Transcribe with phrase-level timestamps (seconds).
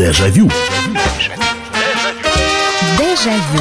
[0.00, 0.50] Дежавю.
[2.96, 3.60] Дежавю.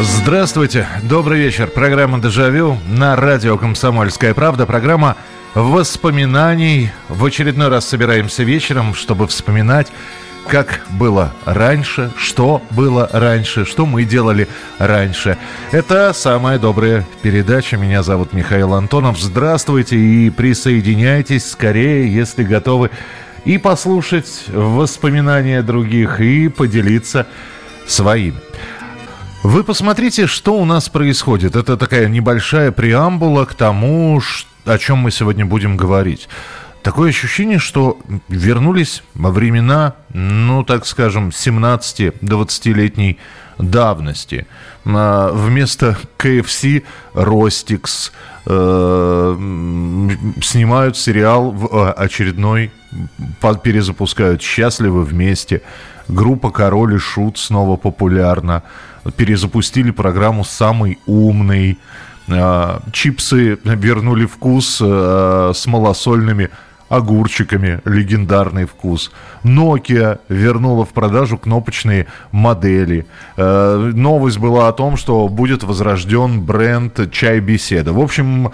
[0.00, 1.68] Здравствуйте, добрый вечер.
[1.68, 4.66] Программа «Дежавю» на радио «Комсомольская правда».
[4.66, 5.16] Программа
[5.54, 6.90] воспоминаний.
[7.08, 9.86] В очередной раз собираемся вечером, чтобы вспоминать,
[10.48, 14.48] как было раньше, что было раньше, что мы делали
[14.78, 15.38] раньше.
[15.72, 17.76] Это самая добрая передача.
[17.76, 19.18] Меня зовут Михаил Антонов.
[19.18, 22.90] Здравствуйте и присоединяйтесь скорее, если готовы
[23.44, 27.26] и послушать воспоминания других, и поделиться
[27.86, 28.36] своими.
[29.42, 31.56] Вы посмотрите, что у нас происходит.
[31.56, 34.20] Это такая небольшая преамбула к тому,
[34.66, 36.28] о чем мы сегодня будем говорить.
[36.82, 37.98] Такое ощущение, что
[38.28, 43.18] вернулись во времена, ну, так скажем, 17-20-летней
[43.58, 44.46] давности.
[44.86, 48.12] А, вместо KFC Ростикс
[48.46, 49.36] э,
[50.42, 52.72] снимают сериал в очередной,
[53.62, 55.60] перезапускают «Счастливы вместе».
[56.08, 58.62] Группа «Король и Шут» снова популярна
[59.16, 61.78] перезапустили программу «Самый умный»,
[62.32, 66.50] а, чипсы вернули вкус э, с малосольными
[66.90, 69.12] огурчиками, легендарный вкус.
[69.44, 73.06] Nokia вернула в продажу кнопочные модели.
[73.36, 77.92] Э, новость была о том, что будет возрожден бренд «Чай Беседа».
[77.92, 78.52] В общем,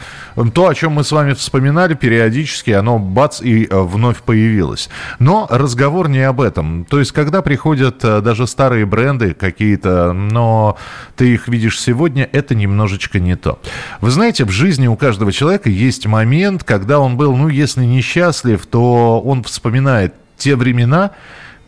[0.54, 4.90] то, о чем мы с вами вспоминали периодически, оно бац и э, вновь появилось.
[5.18, 6.84] Но разговор не об этом.
[6.84, 10.76] То есть, когда приходят э, даже старые бренды какие-то, но
[11.16, 13.58] ты их видишь сегодня, это немножечко не то.
[14.02, 18.02] Вы знаете, в жизни у каждого человека есть момент, когда он был, ну, если не
[18.02, 21.12] счастлив, счастлив, то он вспоминает те времена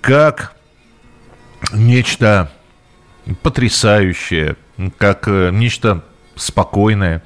[0.00, 0.56] как
[1.72, 2.50] нечто
[3.42, 4.56] потрясающее,
[4.96, 7.22] как э, нечто спокойное,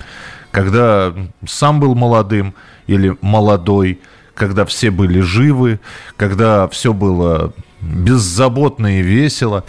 [0.50, 1.14] когда
[1.46, 2.54] сам был молодым
[2.86, 4.00] или молодой,
[4.34, 5.80] когда все были живы,
[6.16, 9.64] когда все было беззаботно и весело.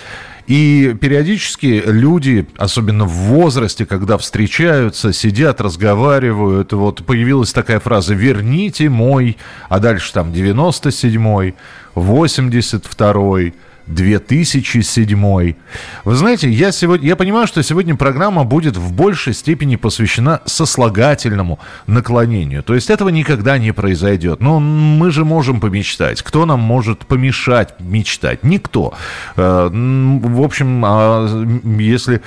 [0.48, 8.90] И периодически люди, особенно в возрасте, когда встречаются, сидят, разговаривают, вот появилась такая фраза «верните
[8.90, 9.38] мой»,
[9.70, 11.56] а дальше там 97-й,
[11.96, 13.54] 82-й,
[13.88, 15.56] 2007.
[16.04, 21.60] Вы знаете, я, сегодня, я понимаю, что сегодня программа будет в большей степени посвящена сослагательному
[21.88, 22.64] наклонению.
[22.64, 24.40] То есть этого никогда не произойдет.
[24.40, 26.22] Но мы же можем помечтать.
[26.22, 28.44] Кто нам может помешать мечтать?
[28.44, 28.94] Никто.
[29.36, 31.46] Э, в общем, а
[31.78, 32.22] если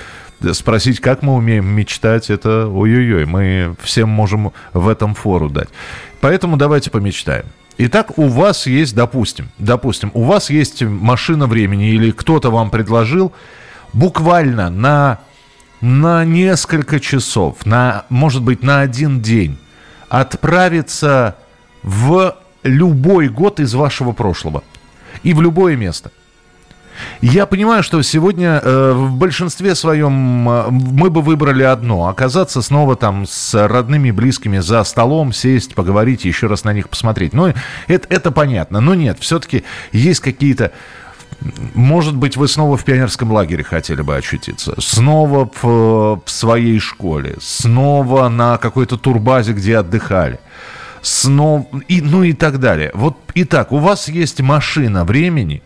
[0.53, 5.69] спросить, как мы умеем мечтать, это ой-ой-ой, мы всем можем в этом фору дать.
[6.21, 7.47] Поэтому давайте помечтаем.
[7.79, 13.33] Итак, у вас есть, допустим, допустим, у вас есть машина времени или кто-то вам предложил
[13.93, 15.21] буквально на,
[15.83, 19.59] на несколько часов, на, может быть, на один день
[20.09, 21.37] отправиться
[21.83, 24.65] в любой год из вашего прошлого.
[25.23, 26.13] И в любое место–
[27.21, 32.09] я понимаю, что сегодня э, в большинстве своем э, мы бы выбрали одно.
[32.09, 37.33] Оказаться снова там с родными, близкими за столом, сесть, поговорить, еще раз на них посмотреть.
[37.33, 37.53] Ну,
[37.87, 38.81] это, это понятно.
[38.81, 40.73] Но нет, все-таки есть какие-то...
[41.75, 47.37] Может быть, вы снова в пионерском лагере хотели бы очутиться, снова в, в своей школе,
[47.41, 50.41] снова на какой-то турбазе, где отдыхали
[51.03, 52.91] снова, и, ну и так далее.
[52.95, 55.63] Вот, итак, у вас есть машина времени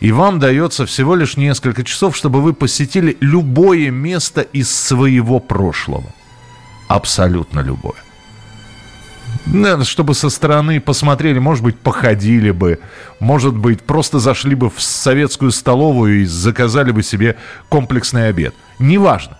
[0.00, 6.14] и вам дается всего лишь несколько часов, чтобы вы посетили любое место из своего прошлого.
[6.88, 7.96] Абсолютно любое.
[9.82, 12.78] Чтобы со стороны посмотрели, может быть, походили бы,
[13.18, 17.36] может быть, просто зашли бы в советскую столовую и заказали бы себе
[17.68, 18.54] комплексный обед.
[18.78, 19.37] Неважно.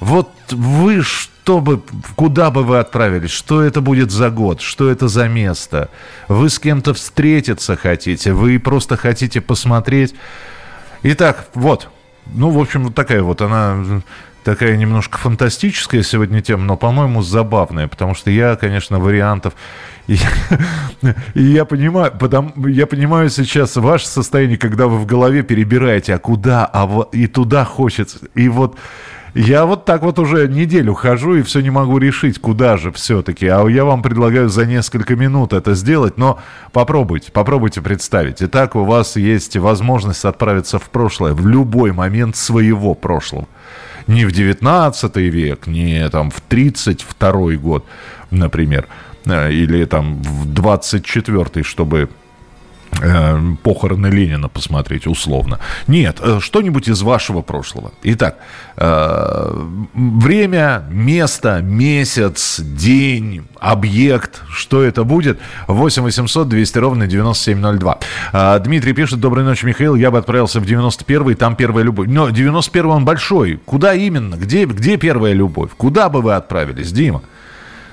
[0.00, 1.82] Вот вы что бы,
[2.16, 5.90] куда бы вы отправились, что это будет за год, что это за место.
[6.28, 10.14] Вы с кем-то встретиться хотите, вы просто хотите посмотреть.
[11.02, 11.88] Итак, вот,
[12.26, 14.02] ну, в общем, вот такая вот она
[14.44, 19.54] такая немножко фантастическая сегодня тема, но, по-моему, забавная, потому что я, конечно, вариантов...
[20.06, 20.16] И,
[21.34, 26.18] и я понимаю, потому, я понимаю сейчас ваше состояние, когда вы в голове перебираете, а
[26.18, 28.18] куда, а вот, и туда хочется.
[28.34, 28.76] И вот
[29.34, 33.46] я вот так вот уже неделю хожу и все не могу решить, куда же все-таки.
[33.46, 36.38] А я вам предлагаю за несколько минут это сделать, но
[36.72, 38.42] попробуйте, попробуйте представить.
[38.42, 43.46] Итак, у вас есть возможность отправиться в прошлое в любой момент своего прошлого.
[44.06, 47.84] Не в 19 век, не там в 32 год,
[48.30, 48.88] например,
[49.26, 52.08] э, или там в 24 чтобы
[53.62, 55.58] похороны Ленина посмотреть условно.
[55.86, 57.92] Нет, э, что-нибудь из вашего прошлого.
[58.02, 58.36] Итак,
[58.76, 65.38] э, время, место, месяц, день, объект, что это будет?
[65.66, 68.58] 8 800 200 ровно 9702.
[68.60, 72.08] Дмитрий пишет, доброй ночи, Михаил, я бы отправился в 91-й, там первая любовь.
[72.08, 73.60] Но 91-й он большой.
[73.64, 74.36] Куда именно?
[74.36, 75.70] Где, где первая любовь?
[75.76, 77.22] Куда бы вы отправились, Дима?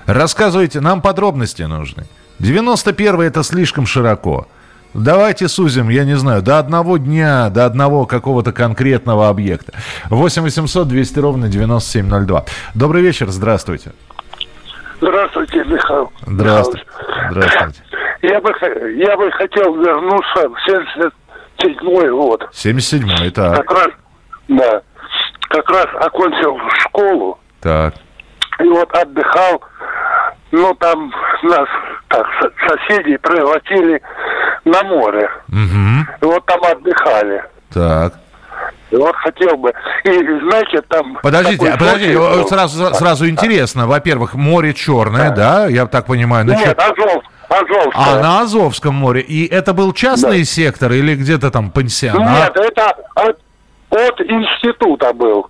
[0.05, 2.05] Рассказывайте, нам подробности нужны.
[2.39, 4.47] 91-й это слишком широко.
[4.93, 9.73] Давайте сузим, я не знаю, до одного дня, до одного какого-то конкретного объекта.
[10.09, 12.45] 8 800 200 ровно 9702.
[12.73, 13.91] Добрый вечер, здравствуйте.
[14.99, 16.11] Здравствуйте, Михаил.
[16.25, 16.85] Здравствуйте.
[17.29, 17.83] Здравствуйте.
[18.23, 18.51] Я бы,
[18.97, 22.49] я бы хотел вернуться в 77 год.
[22.51, 23.57] 77-й, так.
[23.57, 23.89] Как раз,
[24.47, 24.81] да,
[25.49, 27.37] как раз окончил школу.
[27.61, 27.93] Так.
[28.59, 29.61] И вот отдыхал,
[30.51, 31.13] ну там
[31.43, 31.67] нас
[32.07, 32.25] так
[32.67, 34.01] соседи превратили
[34.67, 35.29] на море.
[35.49, 36.21] Угу.
[36.21, 37.43] И вот там отдыхали.
[37.73, 38.13] Так.
[38.89, 39.73] И вот хотел бы.
[40.05, 40.09] И
[40.49, 41.17] знаете, там...
[41.21, 43.85] Подождите, подождите, сразу, сразу интересно.
[43.85, 46.45] Во-первых, море черное, да, да я так понимаю.
[46.45, 47.91] Нет, Нет Азов, Азовское.
[47.93, 49.21] А, на Азовском море.
[49.21, 50.45] И это был частный да.
[50.45, 52.55] сектор или где-то там пансионат?
[52.55, 53.39] Нет, это от,
[53.89, 55.47] от института был.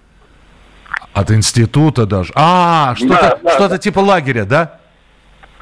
[1.13, 2.31] От института даже.
[2.35, 3.67] А, что-то да, да.
[3.67, 4.76] что типа лагеря, да?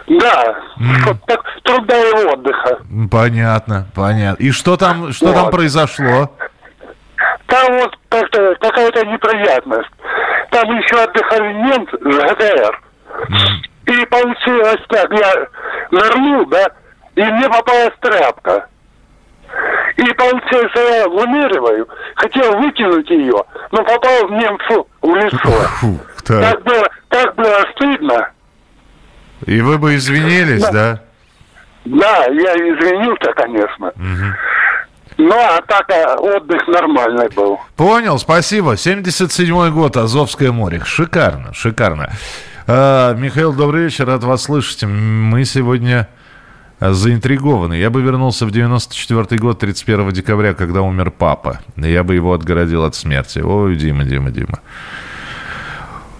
[0.07, 1.17] Да, mm.
[1.25, 2.79] так, труда и отдыха.
[3.09, 4.43] Понятно, понятно.
[4.43, 5.35] И что там, что вот.
[5.35, 6.31] там произошло?
[7.47, 9.89] Там вот как-то какая-то неприятность.
[10.51, 12.81] Там еще отдыхали немцы с ГДР.
[13.29, 13.93] Mm.
[13.93, 15.47] И получилось так, я
[15.91, 16.67] нырнул, да,
[17.15, 18.67] и мне попалась тряпка.
[19.97, 25.49] И получается, я выныриваю, хотел выкинуть ее, но попал в немцу в лицо.
[25.79, 26.41] Фу, так.
[26.41, 28.29] Так, было, так было стыдно.
[29.45, 30.71] И вы бы извинились, да?
[30.71, 31.01] Да,
[31.85, 33.87] да я извинился, конечно.
[33.87, 34.35] Угу.
[35.17, 37.59] Ну, а так а, отдых нормальный был.
[37.75, 38.73] Понял, спасибо.
[38.73, 40.81] 77-й год, Азовское море.
[40.83, 42.11] Шикарно, шикарно.
[42.67, 44.83] А, Михаил, добрый вечер, рад вас слышать.
[44.83, 46.09] Мы сегодня
[46.79, 47.75] заинтригованы.
[47.75, 51.61] Я бы вернулся в 94 год, 31 декабря, когда умер папа.
[51.77, 53.39] Я бы его отгородил от смерти.
[53.39, 54.59] Ой, Дима, Дима, Дима.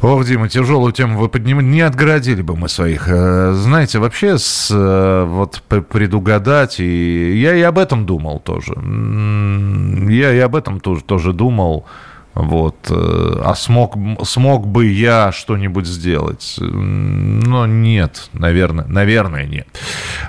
[0.05, 1.71] Ох, Дима, тяжелую тему вы поднимаете.
[1.71, 3.07] Не отгородили бы мы своих.
[3.07, 8.73] Э, знаете, вообще с, э, вот предугадать, и я и об этом думал тоже.
[8.75, 11.87] Я и об этом тоже, тоже думал.
[12.35, 12.75] Вот.
[12.89, 13.95] Э, а смог,
[14.25, 16.55] смог бы я что-нибудь сделать?
[16.59, 19.67] Но нет, наверное, наверное нет.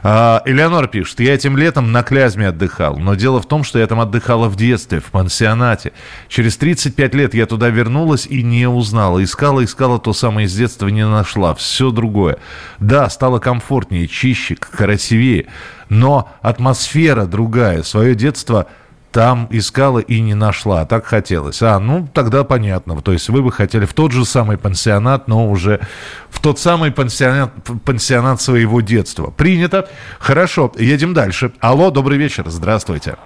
[0.04, 3.86] А, Элеонора пишет, я этим летом на Клязьме отдыхал, но дело в том, что я
[3.88, 5.92] там отдыхала в детстве, в пансионате.
[6.28, 9.22] Через 35 лет я туда вернулась и не узнала.
[9.22, 11.56] Искала, искала то самое из детства, не нашла.
[11.56, 12.38] Все другое.
[12.78, 15.46] Да, стало комфортнее, чище, красивее,
[15.88, 17.82] но атмосфера другая.
[17.82, 18.66] Свое детство–
[19.16, 21.62] там искала и не нашла, так хотелось.
[21.62, 23.00] А, ну, тогда понятно.
[23.00, 25.80] То есть вы бы хотели в тот же самый пансионат, но уже
[26.28, 27.50] в тот самый пансионат,
[27.86, 29.30] пансионат своего детства.
[29.30, 29.88] Принято.
[30.18, 31.50] Хорошо, едем дальше.
[31.62, 33.16] Алло, добрый вечер, здравствуйте.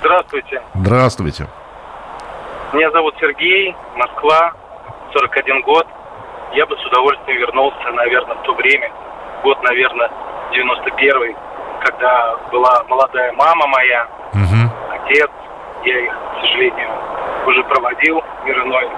[0.00, 0.62] Здравствуйте.
[0.74, 1.48] Здравствуйте.
[2.72, 4.54] Меня зовут Сергей, Москва,
[5.12, 5.86] 41 год.
[6.54, 8.90] Я бы с удовольствием вернулся, наверное, в то время,
[9.44, 10.10] год, наверное,
[10.54, 11.36] 91
[11.82, 14.70] когда была молодая мама моя, угу.
[14.92, 15.30] отец,
[15.84, 16.88] я их, к сожалению,
[17.46, 18.88] уже проводил мир иной.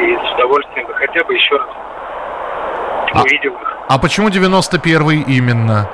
[0.00, 1.68] И с удовольствием бы хотя бы еще раз
[3.12, 3.76] а, увидел их.
[3.88, 5.88] А почему 91-й именно?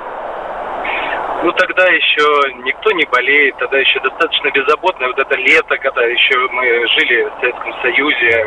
[1.44, 5.08] Ну, тогда еще никто не болеет, тогда еще достаточно беззаботно.
[5.08, 8.46] Вот это лето, когда еще мы жили в Советском Союзе,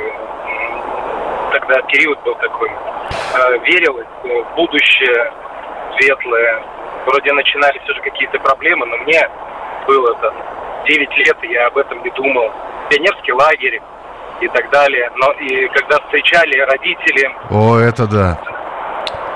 [1.52, 2.72] тогда период был такой.
[3.34, 5.32] А, верилось в будущее
[5.98, 6.64] светлое,
[7.06, 9.22] вроде начинались уже какие-то проблемы, но мне
[9.88, 10.34] было там
[10.86, 12.52] 9 лет, и я об этом не думал.
[12.90, 13.82] Пионерский лагерь
[14.42, 15.10] и так далее.
[15.16, 17.32] Но и когда встречали родители...
[17.50, 18.40] О, это да.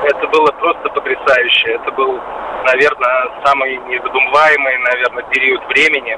[0.04, 1.74] Это было просто потрясающе.
[1.74, 2.20] Это был,
[2.66, 6.18] наверное, самый невыдумываемый, наверное, период времени.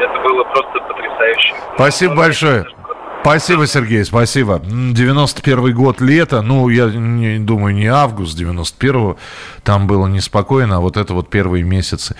[0.00, 1.54] Это было просто потрясающе.
[1.74, 2.64] Спасибо большое.
[3.24, 4.60] Спасибо, Сергей, спасибо.
[4.62, 9.16] 91 год, лето, ну, я не, думаю, не август 91-го,
[9.62, 12.16] там было неспокойно, а вот это вот первые месяцы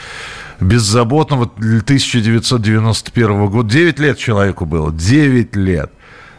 [0.60, 3.68] беззаботного 1991 года.
[3.68, 5.92] 9 лет человеку было, 9 лет.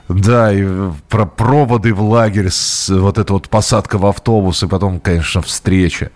[0.10, 0.66] Да, и
[1.10, 2.50] про проводы в лагерь,
[2.90, 6.10] вот эта вот посадка в автобус, и потом, конечно, встреча,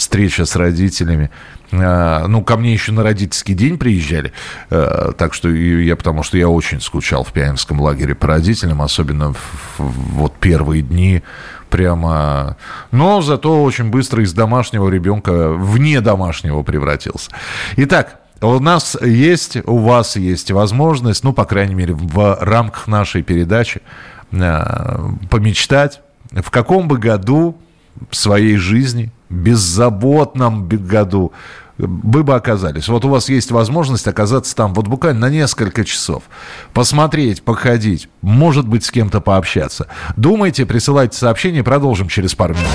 [0.00, 1.30] встреча с родителями.
[1.72, 4.32] А, ну, ко мне еще на родительский день приезжали,
[4.70, 9.34] а, так что я, потому что я очень скучал в пионерском лагере по родителям, особенно
[9.34, 11.22] в, вот первые дни
[11.68, 12.56] прямо...
[12.90, 17.30] Но зато очень быстро из домашнего ребенка вне домашнего превратился.
[17.76, 23.22] Итак, у нас есть, у вас есть возможность, ну, по крайней мере, в рамках нашей
[23.22, 23.82] передачи
[24.32, 26.00] э, помечтать,
[26.32, 27.58] в каком бы году
[28.10, 31.32] своей жизни, беззаботном году
[31.78, 32.88] вы бы оказались.
[32.88, 36.24] Вот у вас есть возможность оказаться там вот буквально на несколько часов.
[36.74, 39.86] Посмотреть, походить, может быть, с кем-то пообщаться.
[40.16, 42.68] Думайте, присылайте сообщение, продолжим через пару минут.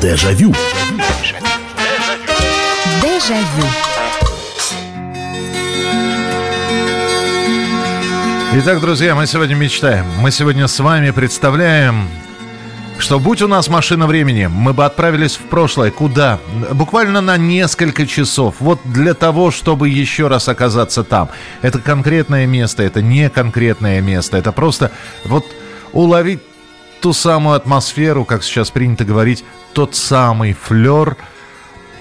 [0.00, 0.54] Дежавю.
[3.02, 3.66] Дежавю.
[8.58, 10.06] Итак, друзья, мы сегодня мечтаем.
[10.20, 12.08] Мы сегодня с вами представляем
[12.98, 15.90] что будь у нас машина времени, мы бы отправились в прошлое.
[15.90, 16.38] Куда?
[16.72, 18.56] Буквально на несколько часов.
[18.60, 21.28] Вот для того, чтобы еще раз оказаться там.
[21.62, 24.36] Это конкретное место, это не конкретное место.
[24.36, 24.90] Это просто
[25.24, 25.44] вот
[25.92, 26.40] уловить
[27.00, 31.16] ту самую атмосферу, как сейчас принято говорить, тот самый флер.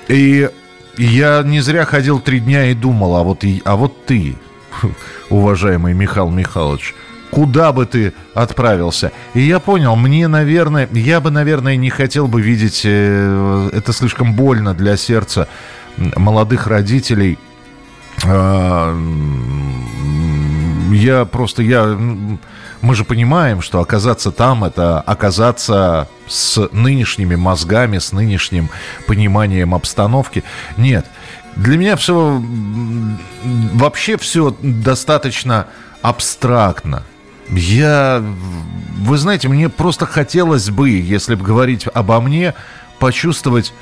[0.08, 0.50] И
[0.98, 4.36] я не зря ходил три дня и думал, а вот, и, а вот ты,
[5.30, 6.96] уважаемый Михаил Михайлович,
[7.36, 9.12] куда бы ты отправился.
[9.34, 14.36] И я понял, мне, наверное, я бы, наверное, не хотел бы видеть, э, это слишком
[14.36, 15.50] больно для сердца
[15.98, 17.38] молодых родителей.
[18.24, 18.98] Э,
[20.94, 21.84] я просто, я,
[22.80, 28.70] мы же понимаем, что оказаться там, это оказаться с нынешними мозгами, с нынешним
[29.08, 30.46] пониманием обстановки.
[30.78, 31.06] Нет,
[31.58, 32.42] для меня все,
[33.74, 35.68] вообще все достаточно
[36.02, 37.04] абстрактно.
[37.50, 38.24] Я,
[39.00, 42.54] вы знаете, мне просто хотелось бы, если бы говорить обо мне,
[43.00, 43.74] почувствовать,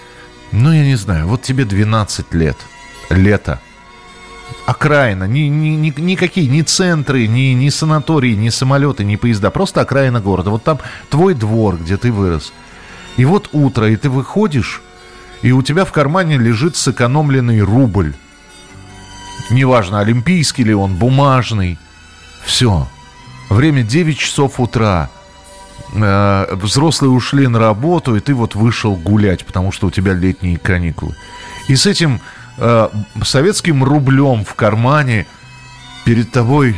[0.52, 2.58] ну, я не знаю, вот тебе 12 лет,
[3.10, 3.60] лето,
[4.66, 9.82] окраина, ни, ни, ни, никакие, ни центры, ни, ни санатории, ни самолеты, ни поезда, просто
[9.82, 10.50] окраина города.
[10.50, 10.80] Вот там
[11.10, 12.54] твой двор, где ты вырос.
[13.18, 14.82] И вот утро, и ты выходишь,
[15.42, 18.14] и у тебя в кармане лежит сэкономленный рубль.
[19.50, 21.78] Неважно, олимпийский ли он, бумажный.
[22.44, 22.88] Все.
[23.54, 25.12] Время 9 часов утра.
[25.94, 30.58] Э, взрослые ушли на работу, и ты вот вышел гулять, потому что у тебя летние
[30.58, 31.16] каникулы.
[31.68, 32.20] И с этим
[32.58, 32.90] э,
[33.24, 35.28] советским рублем в кармане
[36.04, 36.76] перед тобой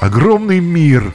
[0.00, 1.14] огромный мир,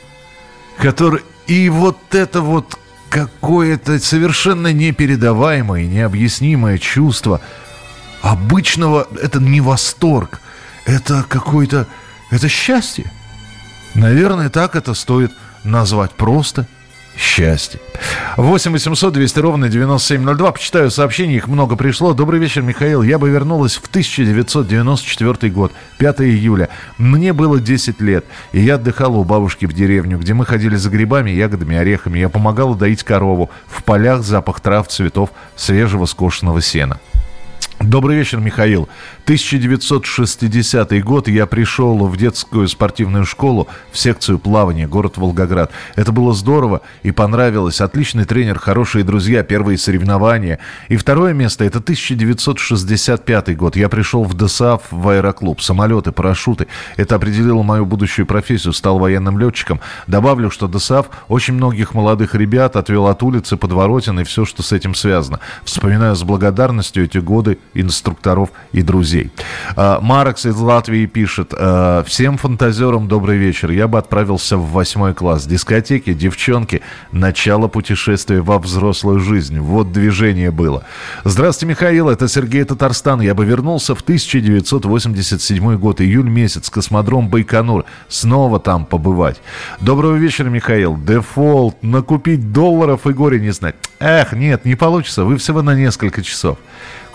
[0.77, 1.23] который...
[1.47, 7.41] И вот это вот какое-то совершенно непередаваемое, необъяснимое чувство
[8.21, 9.09] обычного...
[9.21, 10.39] Это не восторг,
[10.85, 11.85] это какое-то...
[12.29, 13.11] Это счастье.
[13.95, 15.31] Наверное, так это стоит
[15.63, 16.67] назвать просто
[17.17, 17.79] счастье.
[18.37, 20.51] 8 800 200 ровно 9702.
[20.51, 22.13] Почитаю сообщения, их много пришло.
[22.13, 23.03] Добрый вечер, Михаил.
[23.03, 26.69] Я бы вернулась в 1994 год, 5 июля.
[26.97, 30.89] Мне было 10 лет, и я отдыхала у бабушки в деревню, где мы ходили за
[30.89, 32.19] грибами, ягодами, орехами.
[32.19, 33.49] Я помогала доить корову.
[33.67, 36.99] В полях запах трав, цветов, свежего скошенного сена.
[37.83, 38.87] Добрый вечер, Михаил.
[39.23, 45.71] 1960 год я пришел в детскую спортивную школу в секцию плавания, город Волгоград.
[45.95, 47.81] Это было здорово и понравилось.
[47.81, 50.59] Отличный тренер, хорошие друзья, первые соревнования.
[50.89, 53.75] И второе место– это 1965 год.
[53.75, 55.59] Я пришел в ДСАФ, в аэроклуб.
[55.61, 56.67] Самолеты, парашюты.
[56.97, 58.73] Это определило мою будущую профессию.
[58.73, 59.79] Стал военным летчиком.
[60.05, 64.71] Добавлю, что ДСАФ очень многих молодых ребят отвел от улицы, подворотен и все, что с
[64.71, 65.39] этим связано.
[65.63, 69.31] Вспоминаю с благодарностью эти годы инструкторов и друзей.
[69.75, 71.53] А, Маркс из Латвии пишет.
[71.57, 73.71] «А, Всем фантазерам добрый вечер.
[73.71, 75.45] Я бы отправился в восьмой класс.
[75.45, 76.81] Дискотеки, девчонки.
[77.11, 79.59] Начало путешествия во взрослую жизнь.
[79.59, 80.83] Вот движение было.
[81.23, 82.09] Здравствуйте, Михаил.
[82.09, 83.21] Это Сергей Татарстан.
[83.21, 86.69] Я бы вернулся в 1987 год, июль месяц.
[86.69, 87.85] Космодром Байконур.
[88.07, 89.41] Снова там побывать.
[89.79, 90.97] Доброго вечера, Михаил.
[90.97, 91.81] Дефолт.
[91.81, 93.75] Накупить долларов и горе не знать.
[93.99, 95.23] Эх, нет, не получится.
[95.23, 96.57] Вы всего на несколько часов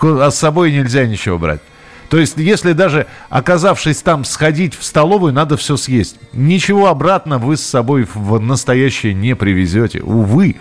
[0.03, 1.61] а с собой нельзя ничего брать.
[2.09, 6.17] То есть, если даже оказавшись там сходить в столовую, надо все съесть.
[6.31, 10.01] Ничего обратно вы с собой в настоящее не привезете.
[10.01, 10.55] Увы.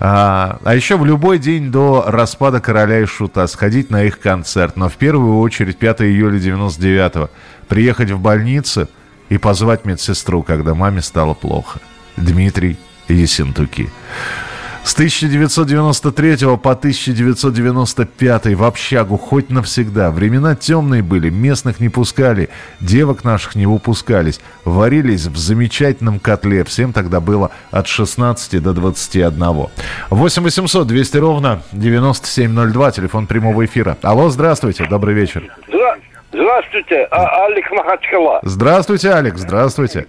[0.00, 4.76] А, а еще в любой день до распада короля и шута сходить на их концерт.
[4.76, 7.30] Но в первую очередь 5 июля 99-го
[7.68, 8.88] приехать в больницу
[9.30, 11.80] и позвать медсестру, когда маме стало плохо.
[12.16, 12.76] Дмитрий
[13.08, 13.88] Есентуки.
[14.84, 20.10] С 1993 по 1995 в общагу хоть навсегда.
[20.10, 22.50] Времена темные были, местных не пускали,
[22.80, 24.40] девок наших не выпускались.
[24.66, 26.64] Варились в замечательном котле.
[26.64, 29.68] Всем тогда было от 16 до 21.
[30.10, 33.96] 8 800 200 ровно 9702, телефон прямого эфира.
[34.02, 35.50] Алло, здравствуйте, добрый вечер.
[36.30, 38.40] Здравствуйте, а, Алик Махачкала.
[38.42, 40.06] Здравствуйте, Алекс, здравствуйте.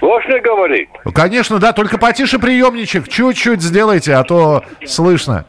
[0.00, 0.88] Можно говорить?
[1.14, 3.08] Конечно, да, только потише приемничек.
[3.08, 5.44] Чуть-чуть сделайте, а то слышно.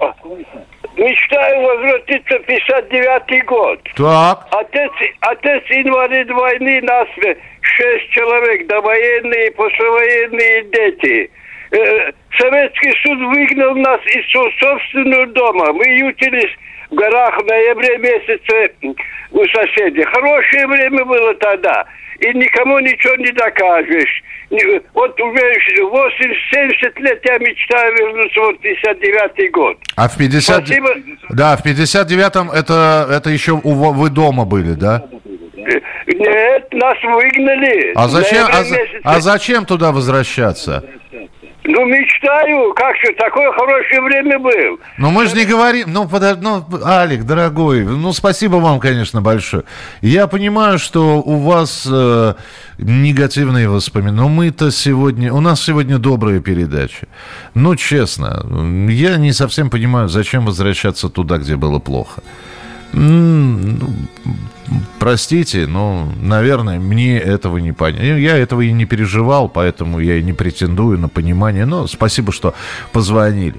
[0.98, 3.80] Мечтаю возвратиться в 59 год.
[3.96, 4.48] Так.
[4.52, 4.92] Отец,
[5.22, 7.08] отец инвалид войны, нас
[7.62, 11.32] шесть человек, довоенные, послевоенные дети.
[11.72, 14.30] Э, Советский суд выгнал нас из
[14.60, 15.74] собственного дома.
[15.74, 16.52] Мы ютились
[16.90, 18.74] в горах в ноябре месяце
[19.32, 20.04] у соседей.
[20.04, 21.86] Хорошее время было тогда.
[22.22, 24.24] И никому ничего не докажешь.
[24.94, 25.42] Вот уже
[25.90, 29.78] 80 лет я мечтаю вернуться в 59 год.
[29.96, 30.68] А в 50...
[30.68, 30.90] Спасибо.
[31.30, 35.04] Да, в 59-м это, это еще у, вы дома были, да?
[35.56, 37.94] Нет, нас выгнали.
[37.96, 40.84] А зачем, а, а зачем туда возвращаться?
[41.64, 44.78] Ну, мечтаю, как же, такое хорошее время было.
[44.98, 49.64] Ну, мы же не говорим, ну, под, ну, Алик, дорогой, ну, спасибо вам, конечно, большое.
[50.02, 52.34] Я понимаю, что у вас э,
[52.80, 57.08] негативные воспоминания, но мы-то сегодня, у нас сегодня добрая передача.
[57.54, 58.44] Ну, честно,
[58.90, 62.24] я не совсем понимаю, зачем возвращаться туда, где было плохо.
[65.00, 68.20] Простите, но, наверное, мне этого не понять.
[68.20, 71.66] Я этого и не переживал, поэтому я и не претендую на понимание.
[71.66, 72.54] Но спасибо, что
[72.92, 73.56] позвонили.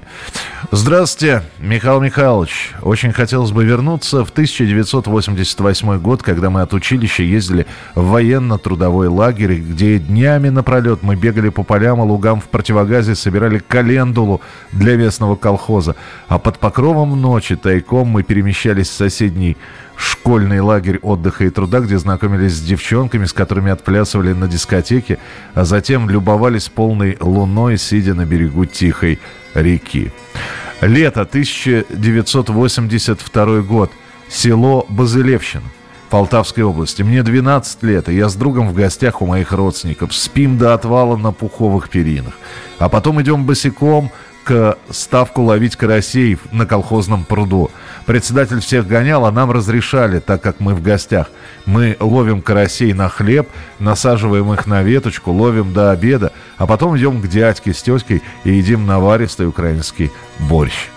[0.71, 2.71] Здравствуйте, Михаил Михайлович.
[2.81, 9.55] Очень хотелось бы вернуться в 1988 год, когда мы от училища ездили в военно-трудовой лагерь,
[9.55, 14.41] где днями напролет мы бегали по полям и лугам в противогазе, собирали календулу
[14.71, 15.95] для местного колхоза.
[16.27, 19.57] А под покровом ночи тайком мы перемещались в соседний
[19.95, 25.17] школьный лагерь отдыха и труда, где знакомились с девчонками, с которыми отплясывали на дискотеке,
[25.53, 29.19] а затем любовались полной луной, сидя на берегу тихой
[29.53, 30.13] реки.
[30.81, 33.91] Лето 1982 год.
[34.29, 35.63] Село Базылевщина.
[36.09, 37.03] Полтавской области.
[37.03, 40.13] Мне 12 лет, и я с другом в гостях у моих родственников.
[40.13, 42.33] Спим до отвала на пуховых перинах.
[42.79, 44.11] А потом идем босиком
[44.43, 47.71] к ставку ловить карасей на колхозном пруду.
[48.05, 51.29] Председатель всех гонял, а нам разрешали, так как мы в гостях.
[51.65, 53.47] Мы ловим карасей на хлеб,
[53.79, 58.51] насаживаем их на веточку, ловим до обеда, а потом идем к дядьке с теткой и
[58.51, 60.89] едим наваристый украинский борщ.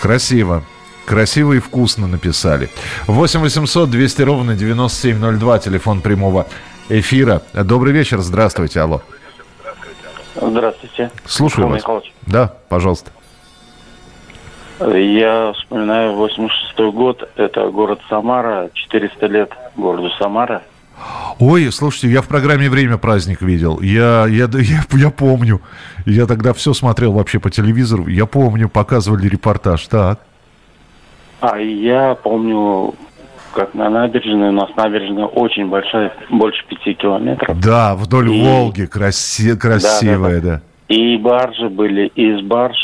[0.00, 0.64] Красиво.
[1.06, 2.70] Красиво и вкусно написали.
[3.06, 6.46] 8 800 200 ровно 9702, телефон прямого
[6.88, 7.42] эфира.
[7.52, 9.02] Добрый вечер, здравствуйте, алло.
[10.50, 11.10] Здравствуйте.
[11.24, 11.78] Слушаю вас.
[11.78, 12.12] Михайлович.
[12.26, 13.10] Да, пожалуйста.
[14.80, 17.28] Я вспоминаю 86 год.
[17.36, 18.70] Это город Самара.
[18.74, 20.62] 400 лет городу Самара.
[21.40, 23.80] Ой, слушайте, я в программе «Время праздник» видел.
[23.80, 25.60] Я, я, я, я помню.
[26.06, 28.06] Я тогда все смотрел вообще по телевизору.
[28.06, 29.86] Я помню, показывали репортаж.
[29.88, 30.20] Так.
[31.40, 32.94] А я помню
[33.54, 34.48] как на набережной.
[34.48, 37.58] У нас набережная очень большая, больше пяти километров.
[37.60, 38.42] Да, вдоль и...
[38.42, 39.56] Волги, краси...
[39.56, 40.62] красивая, да, да, да.
[40.88, 42.76] И баржи были, и из барж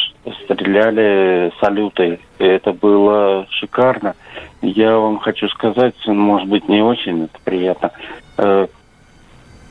[0.44, 2.18] стреляли салюты.
[2.38, 4.14] Это было шикарно.
[4.62, 7.90] Я вам хочу сказать, может быть, не очень это приятно.
[8.38, 8.66] Э,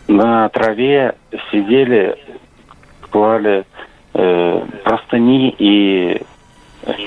[0.07, 1.15] на траве
[1.51, 2.15] сидели,
[3.09, 3.65] клали
[4.13, 6.21] э, простыни и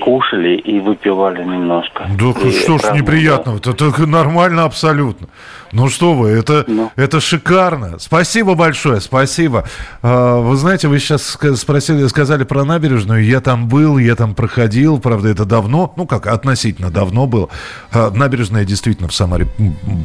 [0.01, 2.07] кушали и выпивали немножко.
[2.19, 3.59] Да и что ж неприятного?
[3.59, 5.29] Это, это нормально абсолютно.
[5.73, 6.93] Ну что вы, это, ну.
[6.97, 7.99] это шикарно.
[7.99, 9.65] Спасибо большое, спасибо.
[10.03, 13.25] А, вы знаете, вы сейчас спросили, сказали про набережную.
[13.25, 14.99] Я там был, я там проходил.
[14.99, 17.49] Правда, это давно, ну как, относительно давно было.
[17.93, 19.47] А, набережная действительно в Самаре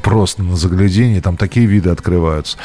[0.03, 1.19] просто на заглядении.
[1.19, 2.57] Там такие виды открываются.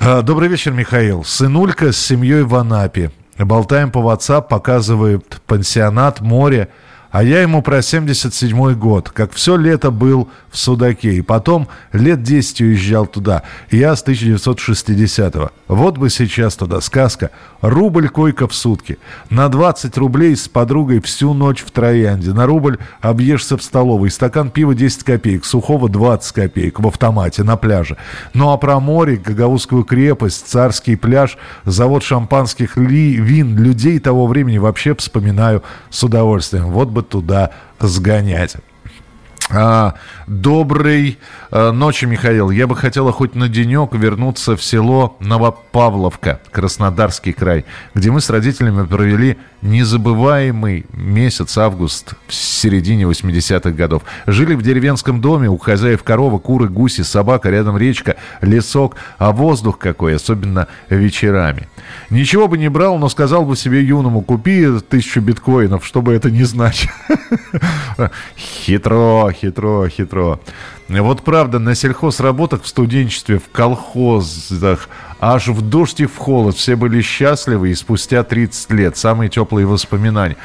[0.00, 1.24] А, добрый вечер, Михаил.
[1.24, 3.10] Сынулька с семьей в Анапе.
[3.38, 6.68] Болтаем по WhatsApp, показывает пансионат, море.
[7.10, 11.14] А я ему про 77 год, как все лето был в Судаке.
[11.14, 13.42] И потом лет 10 уезжал туда.
[13.70, 15.50] Я с 1960-го.
[15.66, 17.30] Вот бы сейчас туда сказка.
[17.60, 18.98] Рубль койка в сутки.
[19.28, 22.32] На 20 рублей с подругой всю ночь в Троянде.
[22.32, 24.10] На рубль объешься в столовой.
[24.10, 25.44] Стакан пива 10 копеек.
[25.44, 27.96] Сухого 20 копеек в автомате на пляже.
[28.34, 34.58] Ну а про море, Гагаузскую крепость, царский пляж, завод шампанских ли, вин, людей того времени
[34.58, 36.70] вообще вспоминаю с удовольствием.
[36.70, 38.56] Вот бы туда сгонять.
[39.52, 39.94] А,
[40.26, 41.18] доброй
[41.50, 42.50] а, ночи, Михаил.
[42.50, 48.30] Я бы хотела хоть на денек вернуться в село Новопавловка, Краснодарский край, где мы с
[48.30, 54.02] родителями провели незабываемый месяц август в середине 80-х годов.
[54.26, 59.78] Жили в деревенском доме, у хозяев корова, куры, гуси, собака, рядом речка, лесок, а воздух
[59.78, 61.68] какой, особенно вечерами.
[62.10, 66.44] Ничего бы не брал, но сказал бы себе юному, купи тысячу биткоинов, чтобы это не
[66.44, 66.92] значило.
[68.36, 70.40] Хитро, хитро, хитро.
[70.88, 74.88] Вот правда, на сельхозработах в студенчестве, в колхозах
[75.20, 76.56] аж в дождь и в холод.
[76.56, 80.36] Все были счастливы, и спустя 30 лет самые теплые воспоминания.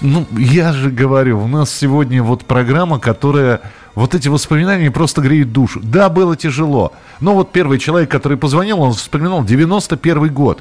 [0.00, 3.60] Ну, я же говорю, у нас сегодня вот программа, которая
[3.94, 5.80] вот эти воспоминания просто греют душу.
[5.82, 6.92] Да, было тяжело.
[7.20, 10.60] Но вот первый человек, который позвонил, он вспоминал 91 год.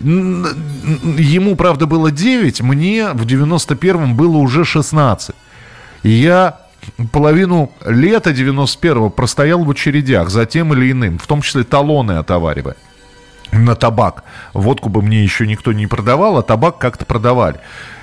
[0.00, 5.34] Ему, правда, было 9, мне в 91-м было уже 16.
[6.04, 6.60] И я
[7.12, 12.76] половину лета 91-го простоял в очередях за тем или иным, в том числе талоны отоваривая
[13.52, 14.24] на табак.
[14.52, 17.60] Водку бы мне еще никто не продавал, а табак как-то продавали.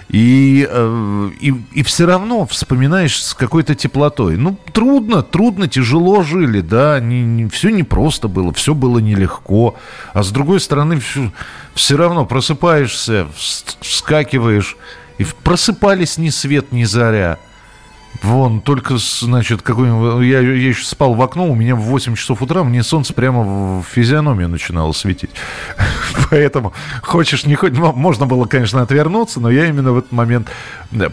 [0.07, 4.37] И, э, и, и все равно вспоминаешь с какой-то теплотой.
[4.37, 9.75] Ну, трудно, трудно, тяжело жили, да, не, не, все непросто было, все было нелегко.
[10.13, 11.31] А с другой стороны, все,
[11.73, 13.27] все равно просыпаешься,
[13.81, 14.77] вскакиваешь,
[15.17, 17.39] и просыпались ни свет, ни заря.
[18.21, 19.87] Вон, только, значит, какой
[20.25, 23.43] я, я еще спал в окно, у меня в 8 часов утра мне солнце прямо
[23.79, 25.31] в физиономию начинало светить.
[26.29, 30.49] Поэтому, хочешь, не хочешь, можно было, конечно, отвернуться, но я именно в этот момент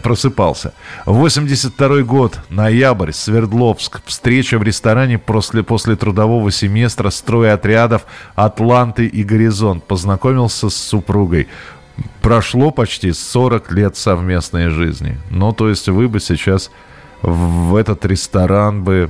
[0.01, 0.73] просыпался.
[1.05, 4.01] 82 год, ноябрь, Свердловск.
[4.05, 9.83] Встреча в ресторане после, после трудового семестра стройотрядов «Атланты» и «Горизонт».
[9.83, 11.47] Познакомился с супругой
[12.21, 15.19] прошло почти 40 лет совместной жизни.
[15.29, 16.71] Ну, то есть вы бы сейчас
[17.23, 19.09] в этот ресторан бы...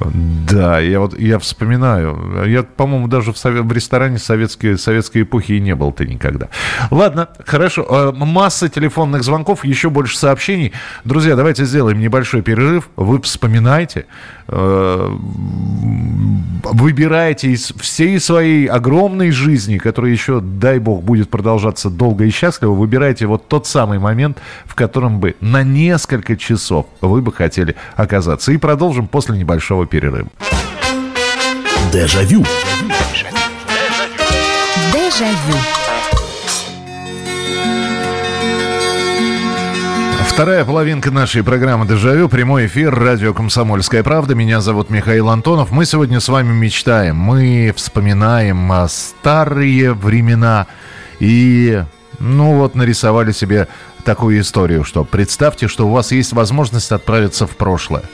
[0.00, 2.44] Да, я вот я вспоминаю.
[2.46, 6.48] Я, по-моему, даже в, совет, в ресторане советской, советской эпохи и не был ты никогда.
[6.90, 7.86] Ладно, хорошо.
[7.88, 10.72] Э, масса телефонных звонков, еще больше сообщений.
[11.04, 12.88] Друзья, давайте сделаем небольшой перерыв.
[12.96, 14.06] Вы вспоминайте.
[14.46, 15.16] Э,
[16.64, 22.72] выбираете из всей своей огромной жизни, которая еще, дай бог, будет продолжаться долго и счастливо,
[22.72, 28.52] выбирайте вот тот самый момент, в котором бы на несколько часов вы бы хотели оказаться.
[28.52, 30.28] И продолжим после небольшого перерыва.
[31.92, 32.44] Дежавю.
[34.92, 35.58] Дежавю.
[40.38, 44.36] Вторая половинка нашей программы «Дежавю», прямой эфир, радио «Комсомольская правда».
[44.36, 45.72] Меня зовут Михаил Антонов.
[45.72, 50.68] Мы сегодня с вами мечтаем, мы вспоминаем а, старые времена
[51.18, 51.82] и,
[52.20, 53.66] ну вот, нарисовали себе
[54.04, 58.04] такую историю, что представьте, что у вас есть возможность отправиться в прошлое.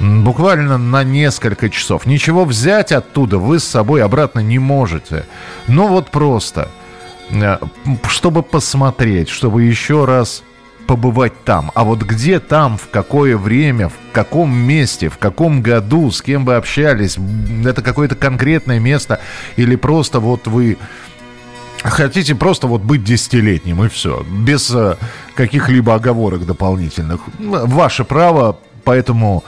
[0.00, 2.06] Буквально на несколько часов.
[2.06, 5.24] Ничего взять оттуда вы с собой обратно не можете.
[5.66, 6.68] Ну вот просто,
[7.30, 7.58] э,
[8.08, 10.44] чтобы посмотреть, чтобы еще раз
[10.86, 11.70] побывать там.
[11.74, 16.46] А вот где там, в какое время, в каком месте, в каком году, с кем
[16.46, 17.18] вы общались,
[17.66, 19.20] это какое-то конкретное место
[19.56, 20.78] или просто вот вы
[21.82, 24.96] хотите просто вот быть десятилетним и все, без э,
[25.34, 27.20] каких-либо оговорок дополнительных.
[27.38, 29.44] Ваше право, поэтому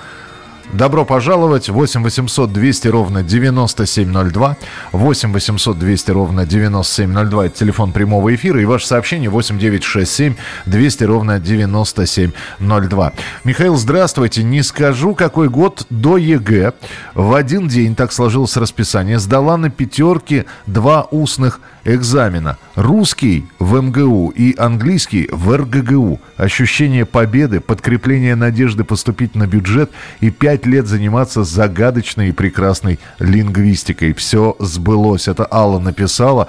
[0.73, 1.69] Добро пожаловать.
[1.69, 4.57] 8 800 200 ровно 9702.
[4.93, 7.47] 8 800 200 ровно 9702.
[7.47, 8.63] Это телефон прямого эфира.
[8.63, 10.35] И ваше сообщение 8 967
[10.67, 13.13] 200 ровно 9702.
[13.43, 14.45] Михаил, здравствуйте.
[14.45, 16.73] Не скажу, какой год до ЕГЭ.
[17.15, 22.57] В один день, так сложилось расписание, сдала на пятерке два устных экзамена.
[22.75, 26.21] Русский в МГУ и английский в РГГУ.
[26.37, 29.91] Ощущение победы, подкрепление надежды поступить на бюджет
[30.21, 34.15] и пять лет заниматься загадочной и прекрасной лингвистикой.
[34.15, 35.29] Все сбылось.
[35.29, 36.49] Это Алла написала.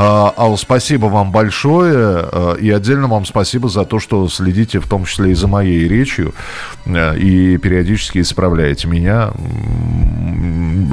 [0.00, 1.96] А, Алла, спасибо вам большое.
[1.96, 5.88] А, и отдельно вам спасибо за то, что следите в том числе и за моей
[5.88, 6.34] речью.
[6.86, 9.32] А, и периодически исправляете меня.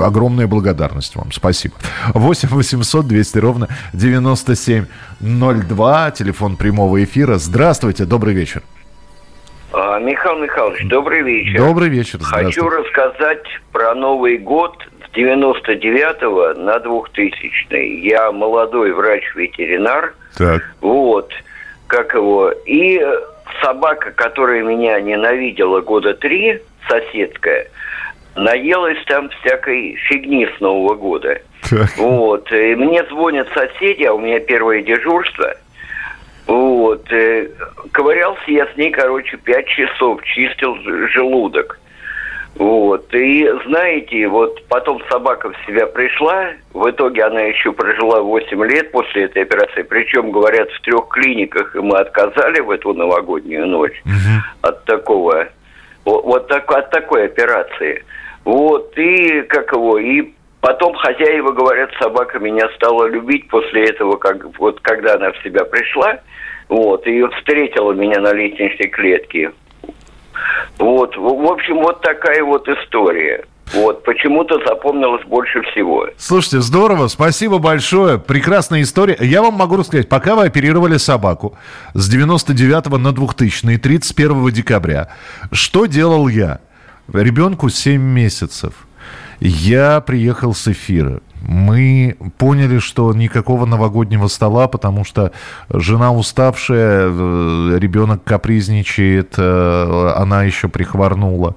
[0.04, 1.32] Огромная благодарность вам.
[1.32, 1.76] Спасибо.
[2.16, 6.12] 8 800 200 ровно 9702.
[6.12, 7.38] Телефон прямого эфира.
[7.38, 8.06] Здравствуйте.
[8.06, 8.64] Добрый вечер.
[10.02, 11.58] Михаил Михайлович, добрый вечер.
[11.58, 12.20] Добрый вечер.
[12.22, 14.78] Хочу рассказать про Новый год
[15.16, 20.14] 99 на 2000 Я молодой врач-ветеринар.
[20.38, 20.64] Так.
[20.82, 21.32] Вот.
[21.88, 22.52] Как его.
[22.66, 23.02] И
[23.62, 27.68] собака, которая меня ненавидела года три, соседская,
[28.36, 31.40] наелась там всякой фигни с Нового года.
[31.70, 31.98] Так.
[31.98, 32.52] Вот.
[32.52, 35.56] И мне звонят соседи, а у меня первое дежурство.
[36.46, 37.08] Вот.
[37.92, 40.76] Ковырялся я с ней, короче, пять часов, чистил
[41.10, 41.80] желудок.
[42.56, 43.14] Вот.
[43.14, 48.92] И знаете, вот потом собака в себя пришла, в итоге она еще прожила 8 лет
[48.92, 54.02] после этой операции, причем, говорят, в трех клиниках, и мы отказали в эту новогоднюю ночь
[54.06, 54.42] угу.
[54.62, 55.50] от такого,
[56.06, 58.04] вот, вот так, от такой операции.
[58.46, 64.58] Вот, и как его, и потом хозяева говорят, собака меня стала любить после этого, как
[64.60, 66.20] вот когда она в себя пришла,
[66.70, 69.52] вот, и встретила меня на лестничной клетке.
[70.78, 73.46] Вот, в общем, вот такая вот история.
[73.74, 76.08] Вот, почему-то запомнилось больше всего.
[76.18, 79.18] Слушайте, здорово, спасибо большое, прекрасная история.
[79.20, 81.58] Я вам могу рассказать, пока вы оперировали собаку
[81.94, 85.10] с 99 на 2000 31 декабря,
[85.52, 86.60] что делал я?
[87.12, 88.74] Ребенку 7 месяцев.
[89.48, 95.32] Я приехал с эфира мы поняли, что никакого новогоднего стола, потому что
[95.70, 101.56] жена уставшая, э, ребенок капризничает, э, она еще прихворнула.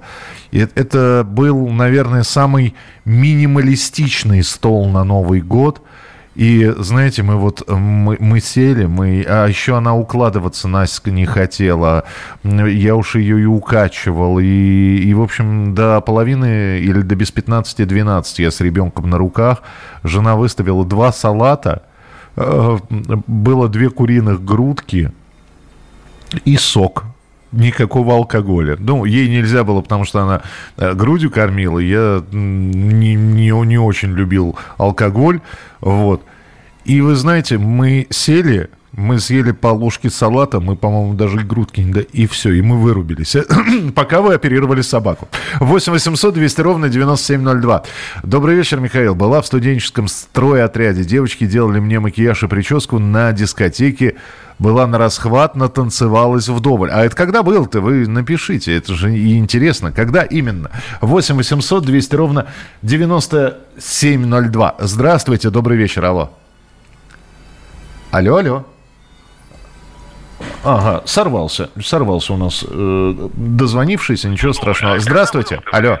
[0.51, 2.75] Это был, наверное, самый
[3.05, 5.81] минималистичный стол на Новый год–
[6.35, 12.05] и, знаете, мы вот, мы, мы сели, мы, а еще она укладываться Настя не хотела.
[12.43, 14.39] Я уж ее и укачивал.
[14.39, 19.63] И, и, в общем, до половины или до без 15-12 я с ребенком на руках.
[20.03, 21.83] Жена выставила два салата.
[22.35, 22.77] Э,
[23.27, 25.11] было две куриных грудки
[26.45, 27.05] и сок
[27.51, 28.77] никакого алкоголя.
[28.79, 30.41] Ну, ей нельзя было, потому что она
[30.77, 31.79] э, грудью кормила.
[31.79, 35.41] Я не, не, не очень любил алкоголь.
[35.81, 36.23] Вот.
[36.85, 41.93] И вы знаете, мы сели, мы съели по ложке салата, мы, по-моему, даже грудки не
[41.93, 43.35] да, и все, и мы вырубились.
[43.95, 45.29] Пока вы оперировали собаку.
[45.59, 47.83] 8 800 200 ровно 9702.
[48.23, 49.15] Добрый вечер, Михаил.
[49.15, 51.05] Была в студенческом стройотряде.
[51.05, 54.17] Девочки делали мне макияж и прическу на дискотеке.
[54.59, 56.91] Была на расхват, натанцевалась вдоволь.
[56.91, 57.79] А это когда был-то?
[57.79, 58.75] Вы напишите.
[58.75, 59.93] Это же и интересно.
[59.93, 60.71] Когда именно?
[60.99, 62.47] 8 800 200 ровно
[62.81, 64.75] 9702.
[64.79, 66.03] Здравствуйте, добрый вечер.
[66.03, 66.31] Алло.
[68.11, 68.65] Алло, алло.
[70.63, 71.69] Ага, сорвался.
[71.81, 74.99] Сорвался у нас э, дозвонившийся, ничего страшного.
[74.99, 75.61] Здравствуйте.
[75.71, 75.97] Алло.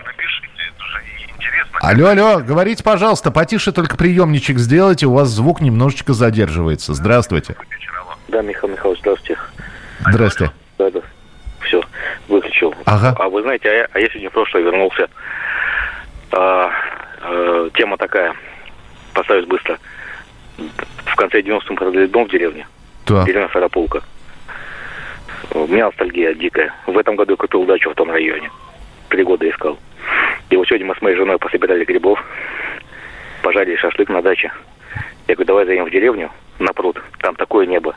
[1.81, 6.93] Алло, алло, говорите, пожалуйста, потише только приемничек сделайте, у вас звук немножечко задерживается.
[6.93, 7.55] Здравствуйте.
[8.27, 9.39] Да, Михаил Михайлович, здравствуйте.
[10.01, 10.51] Здрасте.
[10.77, 10.99] Да, да.
[11.61, 11.81] Все,
[12.27, 12.75] выключил.
[12.85, 13.15] Ага.
[13.17, 15.07] А вы знаете, а я, а я сегодня в прошлое вернулся.
[16.31, 16.69] А,
[17.21, 18.33] а, тема такая,
[19.13, 19.77] поставить быстро
[21.05, 22.67] в конце 90-х продали дом в деревне.
[23.07, 23.23] Да.
[23.23, 24.03] Деревня Сарапулка.
[25.53, 26.73] У меня ностальгия дикая.
[26.85, 28.49] В этом году я купил дачу в том районе.
[29.09, 29.77] Три года искал.
[30.49, 32.23] И вот сегодня мы с моей женой пособирали грибов,
[33.41, 34.51] пожарили шашлык на даче.
[35.27, 37.01] Я говорю, давай зайдем в деревню на пруд.
[37.19, 37.95] Там такое небо.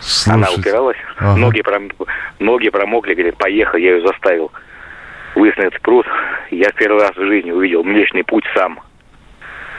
[0.00, 0.32] Слушайте.
[0.46, 1.36] Она упиралась, Ага.
[1.38, 1.88] ноги, пром...
[2.38, 4.52] ноги промокли, говорит, поехал, я ее заставил.
[5.34, 6.06] Выяснится пруд.
[6.50, 8.78] Я в первый раз в жизни увидел Млечный Путь сам.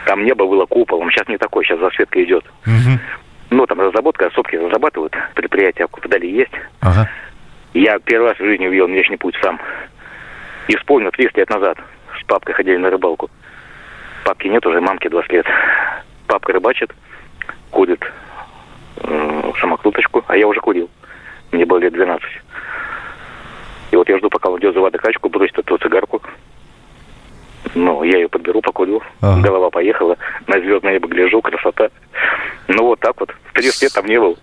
[0.06, 1.10] Там небо было куполом.
[1.12, 2.46] Сейчас не такое, сейчас засветка идет.
[2.66, 3.00] Мгм.
[3.50, 6.52] Ну, там разработка, сопки разрабатывают, предприятия вдали есть.
[6.82, 7.10] Ага.
[7.74, 9.60] Я первый раз в жизни увидел Млечный Путь сам.
[10.68, 11.78] И вспомнил 30 лет назад.
[12.20, 13.30] С папкой ходили на рыбалку.
[14.24, 15.46] Папки нет уже, мамке 20 лет.
[16.28, 16.92] Папка рыбачит,
[17.70, 18.04] курит
[18.98, 20.90] э, самокруточку, а я уже курил.
[21.52, 22.28] Мне было лет 12.
[23.92, 26.22] И вот я жду, пока он идет за водокачку, бросит эту цигарку.
[27.76, 29.02] Ну, я ее подберу, покурю.
[29.22, 29.42] Ага.
[29.42, 30.16] Голова поехала.
[30.48, 31.90] На звездное небо гляжу, красота.
[32.68, 33.30] Ну, вот так вот.
[33.50, 34.38] В 30 лет там не был.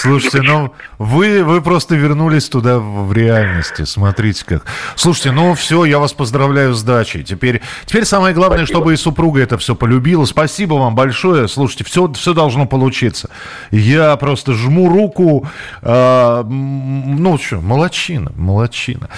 [0.00, 3.84] Слушайте, ну вы, вы просто вернулись туда в, в реальности.
[3.84, 4.64] Смотрите как.
[4.96, 7.22] Слушайте, ну все, я вас поздравляю с дачей.
[7.22, 8.78] Теперь, теперь самое главное, Спасибо.
[8.78, 10.24] чтобы и супруга это все полюбила.
[10.24, 11.46] Спасибо вам большое.
[11.46, 13.30] Слушайте, все, все должно получиться.
[13.70, 15.46] Я просто жму руку.
[15.82, 19.08] М, ну что, молодчина, молодчина.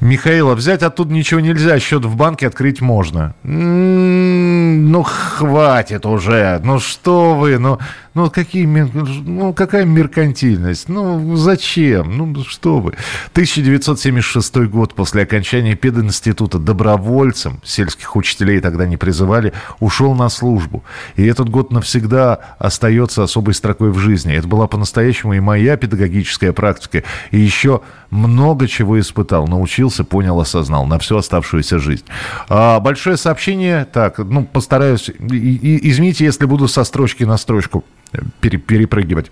[0.00, 3.34] Михаила, взять оттуда ничего нельзя, счет в банке открыть можно.
[3.44, 6.60] М, Ну, хватит уже.
[6.64, 7.78] Ну, что вы, ну,
[8.14, 10.88] ну, какие, ну, какая меркантильность?
[10.88, 12.16] Ну, зачем?
[12.16, 12.94] Ну, что вы.
[13.32, 20.84] 1976 год после окончания пединститута добровольцем, сельских учителей тогда не призывали, ушел на службу.
[21.16, 24.34] И этот год навсегда остается особой строкой в жизни.
[24.34, 27.02] Это была по-настоящему и моя педагогическая практика.
[27.32, 27.80] И еще
[28.10, 29.48] много чего испытал,
[29.84, 32.04] научился, понял, осознал на всю оставшуюся жизнь.
[32.48, 33.84] А, большое сообщение.
[33.84, 35.08] Так, ну, постараюсь.
[35.08, 37.84] и- и- извините, если буду со строчки на строчку
[38.40, 39.30] пере- перепрыгивать.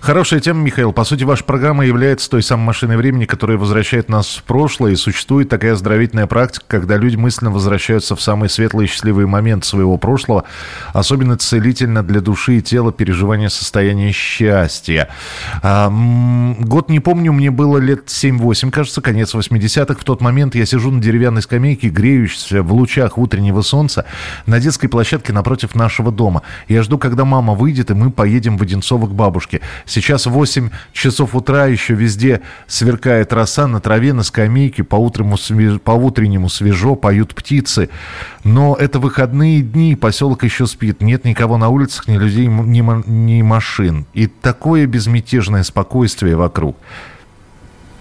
[0.00, 0.92] Хорошая тема, Михаил.
[0.92, 4.92] По сути, ваша программа является той самой машиной времени, которая возвращает нас в прошлое.
[4.92, 9.66] И существует такая оздоровительная практика, когда люди мысленно возвращаются в самые светлые и счастливые моменты
[9.66, 10.44] своего прошлого.
[10.92, 15.08] Особенно целительно для души и тела переживание состояния счастья.
[15.62, 19.94] А, год не помню, мне было лет 7-8, кажется, конец 80-х.
[20.00, 24.04] В тот момент я сижу на деревянной скамейке, греющейся в лучах утреннего солнца
[24.46, 26.42] на детской площадке напротив нашего дома.
[26.68, 29.47] Я жду, когда мама выйдет, и мы поедем в Одинцово к бабушке.
[29.86, 35.92] Сейчас 8 часов утра, еще везде сверкает роса, на траве, на скамейке, по, свеж- по
[35.92, 37.88] утреннему свежо, поют птицы.
[38.44, 41.00] Но это выходные дни, поселок еще спит.
[41.00, 44.06] Нет никого на улицах, ни людей, ни, ни машин.
[44.14, 46.76] И такое безмятежное спокойствие вокруг.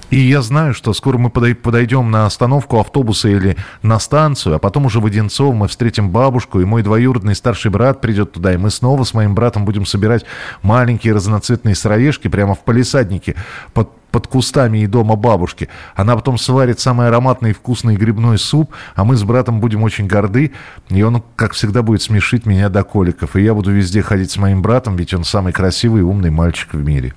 [0.10, 4.86] И я знаю, что скоро мы подойдем на остановку автобуса или на станцию, а потом
[4.86, 8.70] уже в Одинцово мы встретим бабушку, и мой двоюродный старший брат придет туда, и мы
[8.70, 10.24] снова с моим братом будем собирать
[10.62, 13.36] маленькие разноцветные сыроежки прямо в палисаднике
[13.74, 15.68] под под кустами и дома бабушки.
[15.94, 20.08] Она потом сварит самый ароматный и вкусный грибной суп, а мы с братом будем очень
[20.08, 20.54] горды,
[20.90, 23.36] и он, как всегда, будет смешить меня до коликов.
[23.36, 26.74] И я буду везде ходить с моим братом, ведь он самый красивый и умный мальчик
[26.74, 27.14] в мире.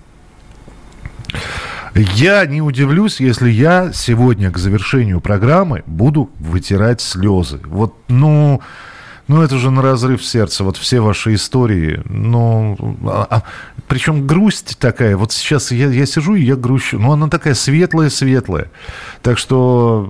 [1.95, 7.61] Я не удивлюсь, если я сегодня к завершению программы буду вытирать слезы.
[7.65, 8.61] Вот, ну,
[9.27, 10.63] ну это же на разрыв сердца.
[10.63, 12.01] Вот все ваши истории.
[12.05, 13.43] Ну, а, а,
[13.89, 15.17] причем грусть такая.
[15.17, 16.99] Вот сейчас я, я сижу и я грущу.
[16.99, 18.71] Ну, она такая светлая-светлая.
[19.23, 20.09] Так что,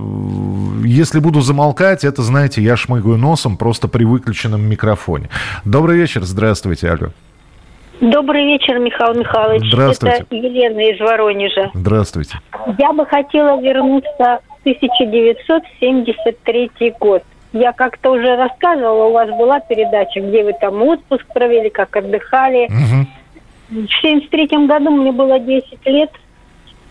[0.84, 5.30] если буду замолкать, это, знаете, я шмыгаю носом просто при выключенном микрофоне.
[5.64, 6.24] Добрый вечер.
[6.24, 7.12] Здравствуйте, алло.
[8.00, 9.70] Добрый вечер, Михаил Михайлович.
[9.70, 10.16] Здравствуйте.
[10.16, 11.70] Это Елена из Воронежа.
[11.74, 12.38] Здравствуйте.
[12.78, 17.22] Я бы хотела вернуться в 1973 год.
[17.52, 22.66] Я как-то уже рассказывала, у вас была передача, где вы там отпуск провели, как отдыхали.
[22.66, 23.06] Угу.
[23.86, 26.10] В 73 году мне было 10 лет.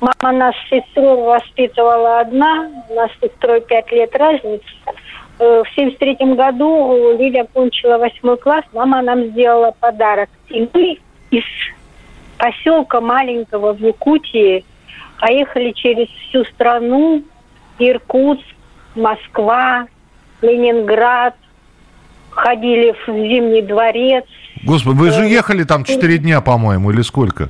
[0.01, 4.63] Мама нас с сестрой воспитывала одна, у нас с сестрой 5 лет разница.
[5.39, 10.29] Э, в 73 году Лиля кончила восьмой класс, мама нам сделала подарок.
[10.49, 10.97] И мы
[11.31, 11.43] из
[12.37, 14.65] поселка маленького в Якутии
[15.19, 17.23] поехали через всю страну,
[17.79, 18.45] Иркутск,
[18.95, 19.87] Москва,
[20.41, 21.35] Ленинград,
[22.31, 24.25] ходили в Зимний дворец.
[24.63, 27.49] Господи, вы же э, ехали там 4 дня, по-моему, или сколько?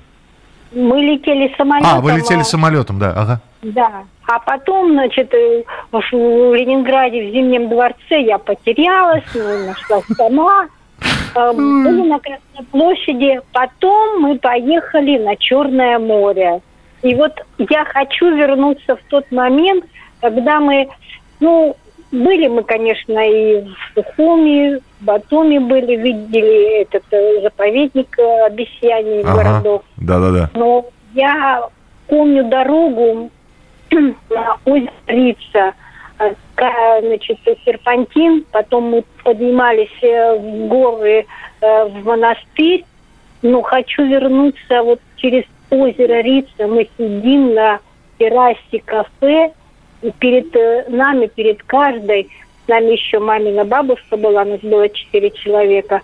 [0.72, 1.98] Мы летели самолетом.
[1.98, 3.42] А, вы летели самолетом, да, ага.
[3.62, 4.04] Да.
[4.28, 10.68] А потом, значит, э, в Ленинграде, в Зимнем дворце я потерялась, ну, нашла сама.
[11.36, 13.40] Э, были на Красной площади.
[13.54, 16.62] Потом мы поехали на Черное море.
[17.04, 19.86] И вот я хочу вернуться в тот момент,
[20.22, 20.90] когда мы,
[21.40, 21.78] ну,
[22.12, 29.36] были мы, конечно, и в Сухуми, в Батуми были, видели этот э, заповедник обезьяний ага.
[29.36, 29.84] городов.
[29.98, 30.50] Да-да-да.
[30.56, 31.64] Но я
[32.08, 33.30] помню дорогу
[33.92, 35.74] на озеро Рица,
[36.20, 36.34] э,
[37.02, 41.26] значит, серпантин, потом мы поднимались э, в горы,
[41.62, 42.86] в монастырь,
[43.42, 47.80] но хочу вернуться вот через озеро Рица, мы сидим на
[48.18, 49.52] террасе кафе,
[50.20, 52.30] перед э, нами, перед каждой,
[52.66, 56.02] с нами еще мамина бабушка была, нас было четыре человека,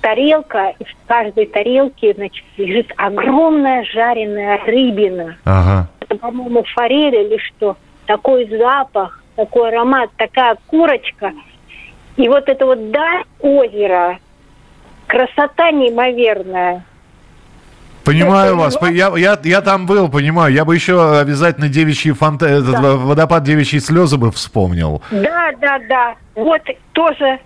[0.00, 5.36] тарелка, и в каждой тарелке, значит, лежит огромная жареная рыбина.
[5.44, 5.88] Ага.
[6.00, 7.76] Это, по-моему, форель или что.
[8.06, 11.32] Такой запах, такой аромат, такая курочка.
[12.16, 14.18] И вот это вот даль озера,
[15.06, 16.84] красота неимоверная.
[18.04, 18.76] Понимаю вас.
[18.82, 20.52] Я, я, я там был, понимаю.
[20.52, 22.46] Я бы еще обязательно девичьи фонта...
[22.46, 22.54] да.
[22.56, 25.02] этот водопад девичьи слезы бы вспомнил.
[25.10, 26.14] Да, да, да.
[26.34, 27.38] Вот тоже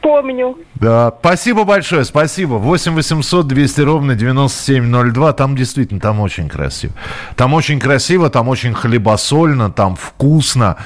[0.00, 0.56] помню.
[0.76, 2.54] Да, спасибо большое, спасибо.
[2.54, 5.32] 8 800 200 ровно 9702.
[5.32, 6.92] Там действительно, там очень красиво.
[7.36, 10.76] Там очень красиво, там очень хлебосольно, там вкусно.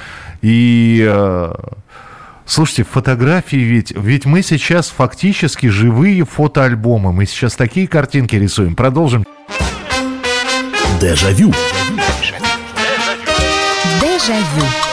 [0.41, 1.05] И...
[1.07, 1.53] Э,
[2.55, 7.11] Слушайте, фотографии ведь, ведь мы сейчас фактически живые фотоальбомы.
[7.11, 8.77] Мы сейчас такие картинки рисуем.
[8.77, 9.25] Продолжим.
[11.01, 11.51] Дежавю.
[14.03, 14.92] Дежавю.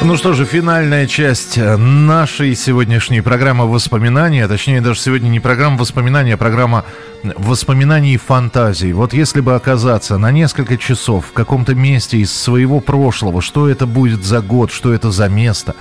[0.00, 6.34] Ну что же, финальная часть нашей сегодняшней программы воспоминания, точнее даже сегодня не программа воспоминания,
[6.34, 6.84] а программа
[7.36, 8.92] воспоминаний и фантазий.
[8.92, 13.86] Вот если бы оказаться на несколько часов в каком-то месте из своего прошлого, что это
[13.86, 15.74] будет за год, что это за место,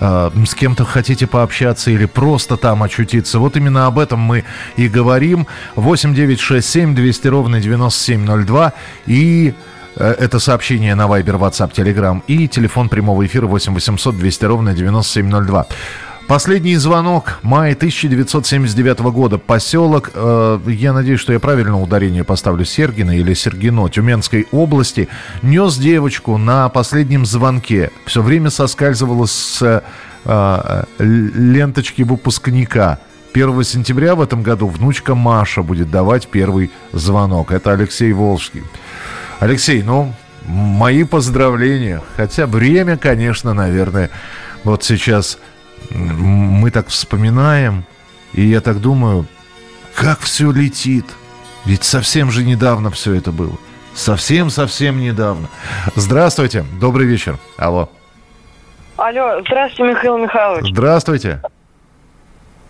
[0.00, 4.44] э, с кем-то хотите пообщаться или просто там очутиться, вот именно об этом мы
[4.76, 5.48] и говорим.
[5.74, 8.72] 8 9 6 7 200 ровно 9702
[9.06, 14.44] и Э, это сообщение на Viber, WhatsApp, Telegram и телефон прямого эфира 8 800 200
[14.44, 15.66] ровно 9702.
[16.26, 17.38] Последний звонок.
[17.42, 19.36] Май 1979 года.
[19.36, 25.08] Поселок, э, я надеюсь, что я правильно ударение поставлю, Сергино или Сергино, Тюменской области,
[25.42, 27.90] нес девочку на последнем звонке.
[28.06, 29.82] Все время соскальзывала с
[30.24, 33.00] э, ленточки выпускника.
[33.34, 37.52] 1 сентября в этом году внучка Маша будет давать первый звонок.
[37.52, 38.62] Это Алексей Волжский.
[39.40, 40.12] Алексей, ну,
[40.46, 42.02] мои поздравления.
[42.16, 44.10] Хотя время, конечно, наверное,
[44.62, 45.38] вот сейчас
[45.90, 47.84] мы так вспоминаем,
[48.32, 49.26] и я так думаю,
[49.94, 51.06] как все летит.
[51.64, 53.56] Ведь совсем же недавно все это было.
[53.94, 55.48] Совсем-совсем недавно.
[55.94, 57.38] Здравствуйте, добрый вечер.
[57.56, 57.88] Алло.
[58.96, 60.70] Алло, здравствуйте, Михаил Михайлович.
[60.70, 61.40] Здравствуйте.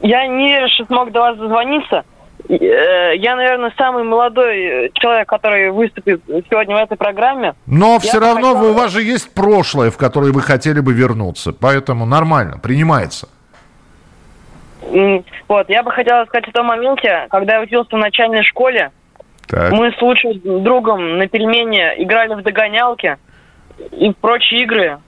[0.01, 2.05] Я не верю, что смог до вас дозвониться.
[2.49, 6.21] Э, Я, наверное, самый молодой э, человек, который выступит
[6.51, 7.55] сегодня в этой программе.
[7.67, 10.81] Но Я все равно хотела- вы- у вас же есть прошлое, в которое вы хотели
[10.81, 11.53] бы вернуться.
[11.53, 13.29] Поэтому нормально, принимается.
[15.49, 18.91] Вот, я бы хотела сказать о том моменте, когда я учился в начальной школе.
[19.47, 19.73] Так.
[19.73, 20.33] Мы с лучшим
[20.63, 23.17] другом на пельмени играли в догонялки
[23.93, 24.99] и в прочие игры.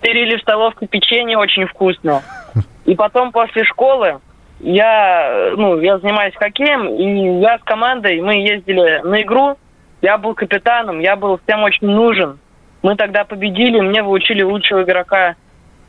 [0.00, 2.22] Перели в столовку печенье очень вкусно.
[2.86, 4.18] И потом после школы
[4.60, 9.56] я, ну, я занимаюсь хоккеем, и я с командой, мы ездили на игру,
[10.02, 12.38] я был капитаном, я был всем очень нужен.
[12.82, 15.34] Мы тогда победили, мне выучили лучшего игрока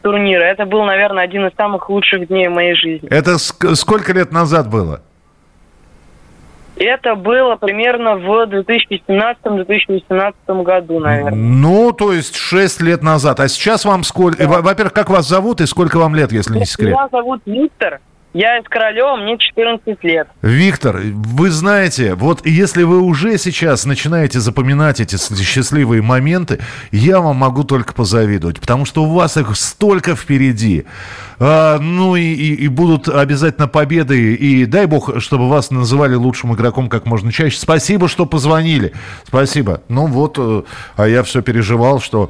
[0.01, 0.43] турнира.
[0.43, 3.09] Это был, наверное, один из самых лучших дней в моей жизни.
[3.09, 5.01] Это ск- сколько лет назад было?
[6.77, 11.35] Это было примерно в 2017-2018 году, наверное.
[11.35, 13.39] Ну, то есть 6 лет назад.
[13.41, 14.47] А сейчас вам сколько...
[14.47, 16.91] Во- Во-первых, как вас зовут и сколько вам лет, если не секрет?
[16.91, 17.99] Меня зовут Виктор,
[18.33, 20.27] я из Королева, мне 14 лет.
[20.41, 26.59] Виктор, вы знаете, вот если вы уже сейчас начинаете запоминать эти счастливые моменты,
[26.91, 30.85] я вам могу только позавидовать, потому что у вас их столько впереди.
[31.39, 36.53] А, ну и, и- и будут обязательно победы, и дай бог, чтобы вас называли лучшим
[36.53, 37.57] игроком как можно чаще.
[37.57, 38.93] Спасибо, что позвонили.
[39.25, 39.81] Спасибо.
[39.87, 40.63] Ну вот, э,
[40.97, 42.29] а я все переживал, что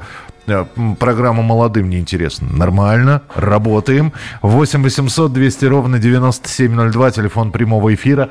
[0.99, 2.47] программа молодым неинтересна.
[2.51, 4.13] Нормально, работаем.
[4.41, 8.29] 8 800 200 ровно 9702, телефон прямого эфира.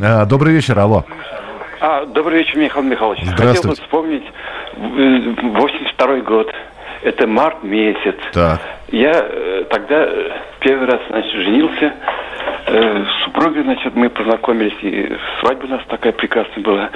[0.00, 1.04] Э, Добрый вечер, алло.
[1.80, 3.22] А, добрый вечер, Михаил Михайлович.
[3.24, 3.56] Здравствуйте.
[3.56, 4.24] Хотел бы вспомнить
[4.76, 6.52] э, 82 год.
[7.02, 8.14] Это март месяц.
[8.32, 8.60] Так.
[8.92, 11.94] Я э, тогда э, первый раз, значит, женился.
[12.66, 16.90] Э, с супругой, значит, мы познакомились, и свадьба у нас такая прекрасная была.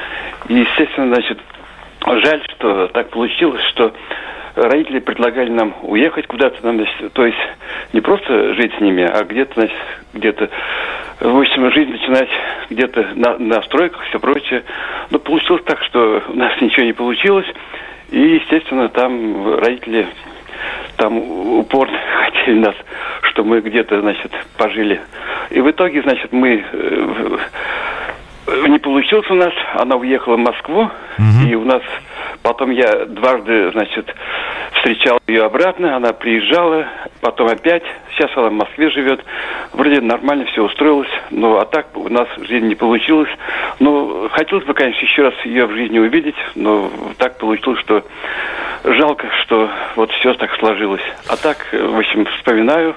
[0.48, 1.38] И, естественно, значит,
[2.06, 3.92] жаль, что так получилось, что
[4.56, 7.38] родители предлагали нам уехать куда-то, нам, значит, то есть
[7.92, 9.76] не просто жить с ними, а где-то, значит,
[10.14, 10.48] где-то,
[11.20, 12.28] в общем, жизнь начинать
[12.70, 14.64] где-то на, на стройках, все прочее.
[15.10, 17.46] Но получилось так, что у нас ничего не получилось.
[18.10, 20.06] И, естественно, там родители
[20.96, 22.74] там упорно хотели нас,
[23.22, 25.00] что мы где-то, значит, пожили.
[25.50, 27.38] И в итоге, значит, мы э,
[28.68, 30.90] не получилось у нас, она уехала в Москву,
[31.46, 31.82] и у нас
[32.46, 34.06] потом я дважды, значит,
[34.74, 36.86] встречал ее обратно, она приезжала,
[37.20, 37.82] потом опять,
[38.12, 39.20] сейчас она в Москве живет,
[39.72, 43.28] вроде нормально все устроилось, но а так у нас жизнь не получилось.
[43.80, 46.88] Ну, хотелось бы, конечно, еще раз ее в жизни увидеть, но
[47.18, 48.04] так получилось, что
[48.84, 51.02] жалко, что вот все так сложилось.
[51.28, 52.94] А так, в общем, вспоминаю,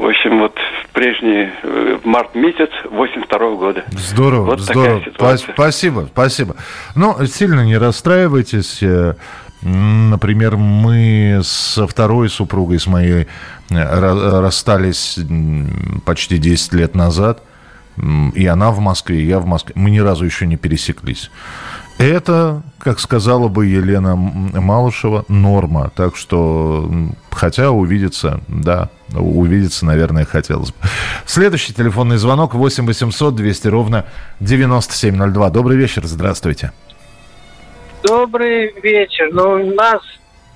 [0.00, 0.56] в общем, вот
[0.92, 3.84] прежний э, март месяц 82 года.
[3.92, 5.02] Здорово, Вот здорово.
[5.54, 6.56] Спасибо, спасибо.
[6.94, 8.82] Ну, сильно не расстраивайтесь.
[8.82, 9.14] Э,
[9.62, 13.26] Например, мы со второй супругой, с моей,
[13.68, 15.18] э, ра- расстались
[16.06, 17.42] почти 10 лет назад.
[18.34, 19.74] И она в Москве, и я в Москве.
[19.76, 21.30] Мы ни разу еще не пересеклись.
[22.00, 25.90] Это, как сказала бы Елена Малышева, норма.
[25.94, 26.90] Так что,
[27.30, 30.76] хотя увидеться, да, увидеться, наверное, хотелось бы.
[31.26, 34.06] Следующий телефонный звонок 8 800 200 ровно
[34.40, 35.50] 9702.
[35.50, 36.72] Добрый вечер, здравствуйте.
[38.02, 39.28] Добрый вечер.
[39.32, 40.00] Ну, у нас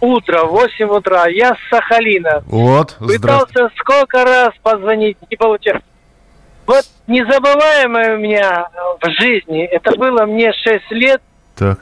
[0.01, 1.27] утро, 8 утра.
[1.27, 2.43] Я с Сахалина.
[2.47, 2.97] Вот.
[2.99, 5.83] Пытался сколько раз позвонить, не получилось.
[6.67, 8.67] Вот незабываемое у меня
[8.99, 11.21] в жизни, это было мне 6 лет,
[11.57, 11.79] Так.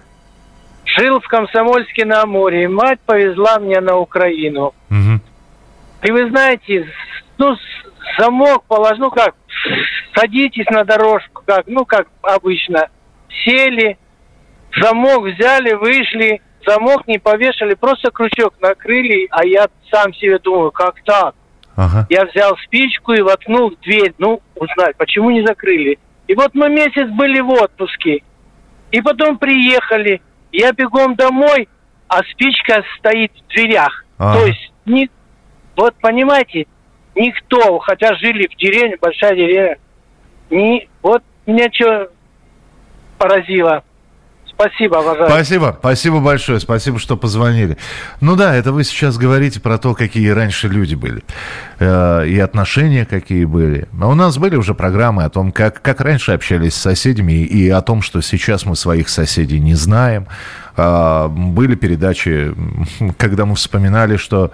[0.85, 2.69] жил в Комсомольске на Амуре.
[2.69, 4.75] Мать повезла меня на Украину.
[4.91, 5.21] Мгм.
[6.03, 6.89] И вы знаете,
[7.39, 7.57] ну,
[8.19, 9.35] замок положил, ну как,
[10.15, 12.89] садитесь на дорожку, как, ну как обычно.
[13.45, 13.97] Сели,
[14.81, 20.97] замок взяли, вышли, замок не повешали, просто крючок накрыли, а я сам себе думаю, как
[21.05, 21.35] так?
[21.77, 22.07] Ага.
[22.11, 25.99] Я взял спичку и воткнул в дверь, ну, узнать, почему не закрыли.
[26.29, 28.23] И вот мы месяц были в отпуске.
[28.93, 30.21] И потом приехали,
[30.53, 31.69] я бегом домой,
[32.09, 34.05] а спичка стоит в дверях.
[34.19, 34.39] Ага.
[34.39, 35.11] То есть, ни,
[35.77, 36.67] вот понимаете,
[37.15, 39.79] никто, хотя жили в деревне, большая деревня,
[40.51, 42.11] ни, вот меня что
[43.19, 43.83] поразило.
[44.55, 45.29] Спасибо, уважаемый.
[45.29, 47.77] Спасибо, спасибо большое, спасибо, что позвонили.
[48.21, 51.23] Ну да, это вы сейчас говорите про то, какие раньше люди были,
[51.79, 53.89] э, и отношения какие были.
[53.93, 57.69] Но у нас были уже программы о том, как, как раньше общались с соседями, и
[57.71, 60.27] о том, что сейчас мы своих соседей не знаем.
[60.77, 62.55] А, были передачи,
[63.19, 64.53] когда мы вспоминали, что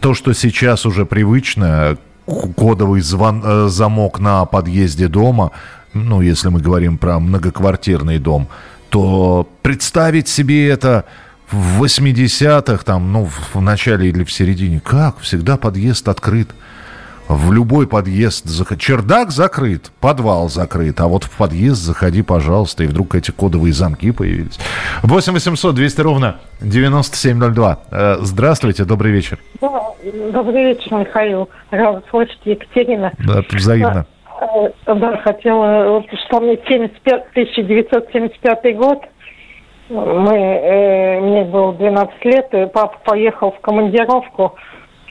[0.00, 1.96] то, что сейчас уже привычно,
[2.26, 5.52] кодовый звон, э, замок на подъезде дома,
[5.94, 8.48] ну, если мы говорим про многоквартирный дом,
[8.90, 11.04] то представить себе это
[11.50, 15.18] в 80-х, там, ну, в начале или в середине, как?
[15.20, 16.48] Всегда подъезд открыт.
[17.28, 18.46] в любой подъезд.
[18.46, 23.72] зах- Чердак закрыт, подвал закрыт, а вот в подъезд заходи, пожалуйста, и вдруг эти кодовые
[23.74, 24.56] замки появились.
[25.02, 27.78] 8 800 200 ровно 9702.
[27.90, 29.40] Э, Здравствуйте, добрый вечер.
[29.60, 31.48] Добрый вечер, Михаил.
[31.72, 33.10] Рада слышать Екатерина.
[33.18, 34.06] Да, взаимно.
[34.40, 39.02] Э, Да, хотела вот вспомнить 75, 1975 год.
[39.88, 44.54] Мы, э, мне было 12 лет, и папа поехал в командировку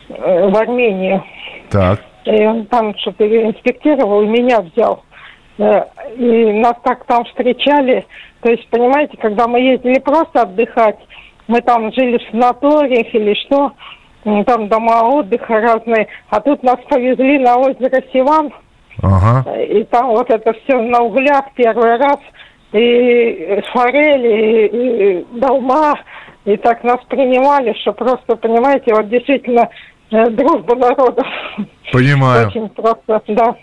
[0.10, 1.24] э, в Армению.
[1.70, 2.00] Так.
[2.26, 5.04] И он там что-то инспектировал, и меня взял.
[5.58, 5.86] Э,
[6.18, 8.06] И нас так там встречали.
[8.42, 11.00] То есть, понимаете, когда мы ездили просто отдыхать,
[11.48, 13.72] мы там жили в санаториях или что,
[14.46, 16.08] там дома отдыха разные.
[16.30, 18.52] А тут нас повезли на озеро Сиван,
[19.02, 19.52] Ага.
[19.64, 22.18] и там вот это все на углях первый раз,
[22.72, 25.96] и форели, и, и долма,
[26.46, 29.70] и так нас принимали, что просто, понимаете, вот действительно
[30.12, 31.26] дружба народов.
[31.92, 32.48] Понимаю.
[32.48, 33.56] Очень просто, да.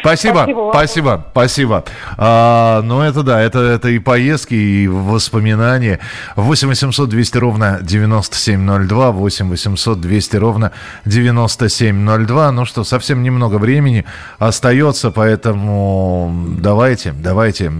[0.00, 0.70] Спасибо, вам.
[0.70, 1.84] спасибо, спасибо.
[2.16, 6.00] А, ну, это да, это, это и поездки, и воспоминания.
[6.36, 10.72] 8 800 200 ровно 9702, 8 800 200 ровно
[11.04, 12.52] 9702.
[12.52, 14.04] Ну что, совсем немного времени
[14.38, 17.70] остается, поэтому давайте, давайте.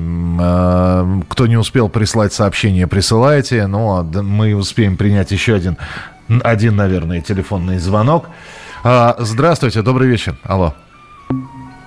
[0.40, 3.66] А, Кто не успел прислать сообщение, присылайте.
[3.66, 5.76] Ну, а мы успеем принять еще один,
[6.44, 8.26] один, наверное, телефонный звонок.
[8.84, 10.36] А, Здравствуйте, добрый вечер.
[10.44, 10.74] Алло.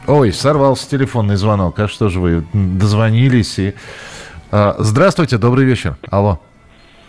[0.08, 1.80] Ой, сорвался телефонный звонок.
[1.80, 3.74] А что же вы дозвонились и...
[4.52, 5.98] А, Здравствуйте, добрый вечер.
[6.12, 6.40] Алло.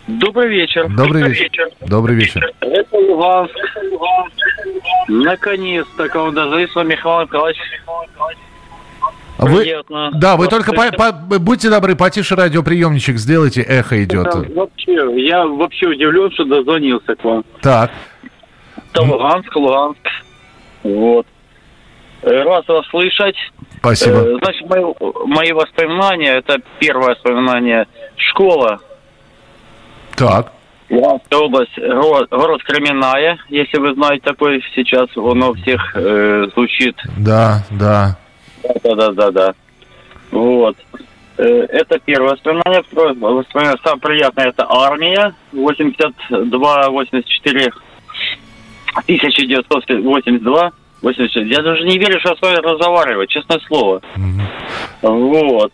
[0.07, 0.89] Добрый вечер.
[0.89, 1.69] Добрый вечер.
[1.81, 2.53] Добрый вечер.
[2.61, 3.55] Это Луганск.
[5.09, 7.61] Наконец-то к вам дозвонился Михаил Николаевич.
[9.39, 10.11] Вы, Приятно.
[10.15, 14.27] да, вы только по- по- будьте добры, потише радиоприемничек сделайте, эхо идет.
[14.27, 17.45] это Вообще, я вообще удивлен, что дозвонился к вам.
[17.61, 17.91] Так,
[18.93, 20.01] Это Луганск, Луганск.
[20.85, 21.27] Вот.
[22.23, 23.37] Рад вас слышать.
[23.79, 24.17] спасибо.
[24.17, 24.83] Э, Значит, мои,
[25.27, 27.87] мои воспоминания, это первое воспоминание.
[28.17, 28.79] Школа.
[30.17, 30.53] Так.
[30.89, 36.97] Луганская область, город, город Кременная, если вы знаете такой, сейчас он у всех э, звучит.
[37.19, 38.17] Да, да.
[38.95, 39.55] Да, да, да, да.
[40.31, 40.77] Вот.
[41.39, 42.83] Э, Это первое воспоминание.
[42.93, 45.35] Воспоминание самое приятное это армия.
[45.53, 47.73] 82-84
[48.95, 50.73] 1982
[51.03, 51.51] 86.
[51.51, 54.01] Я даже не верю, что я с вами разговариваю, честное слово.
[55.03, 55.73] Вот.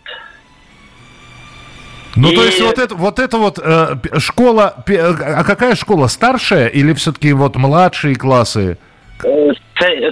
[2.15, 6.09] Ну, то И- есть вот это вот, это вот э, школа, пе- а какая школа,
[6.09, 8.77] старшая или все-таки вот младшие классы?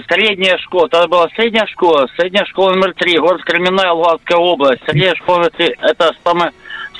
[0.09, 4.81] Средняя школа, тогда была средняя школа, средняя школа номер три, город Кременная, Луганская область.
[4.85, 6.51] Средняя школа номер три, это самая,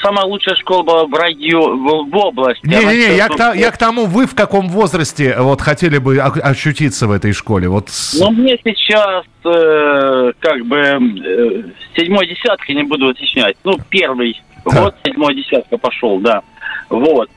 [0.02, 2.66] самая лучшая школа была в районе, в, в области.
[2.66, 7.08] Не-не-не, я, к я к тому, вы в каком возрасте э, вот хотели бы ощутиться
[7.08, 7.68] в этой школе?
[7.68, 11.64] Вот с- Ну, мне сейчас, э, как бы, э,
[11.96, 13.58] седьмой десятки, не буду уточнять.
[13.64, 16.42] Ну, первый год седьмой десятка пошел, да.
[16.90, 17.30] Вот.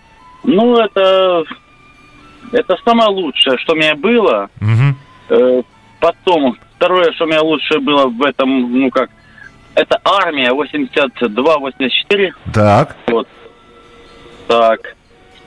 [0.45, 1.43] Ну, это,
[2.53, 4.49] это самое лучшее, что у меня было.
[4.61, 4.97] Мгм.
[5.29, 5.63] Э,
[6.01, 9.11] потом, второе, что у меня лучшее было в этом, ну, как,
[9.75, 12.31] это армия 82-84.
[12.53, 12.97] Так.
[13.09, 13.29] Вот.
[14.47, 14.81] Так.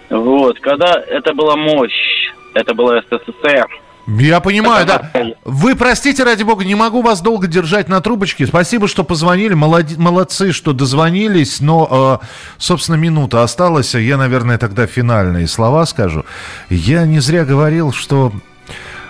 [0.10, 0.60] Вот.
[0.60, 3.68] Когда это была мощь, это была СССР.
[4.08, 5.12] Я понимаю, да.
[5.44, 8.48] Вы простите, ради бога, не могу вас долго держать на трубочке.
[8.48, 9.54] Спасибо, что позвонили.
[9.54, 11.60] Молоди- молодцы, что дозвонились.
[11.60, 12.26] Но, э,
[12.58, 13.96] собственно, минута осталась.
[13.96, 16.24] Я, наверное, тогда финальные слова скажу.
[16.70, 18.32] Я не зря говорил, что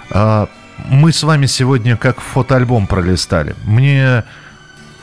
[0.10, 0.48] э,
[0.90, 3.56] мы с вами сегодня как фотоальбом пролистали.
[3.66, 4.24] Мне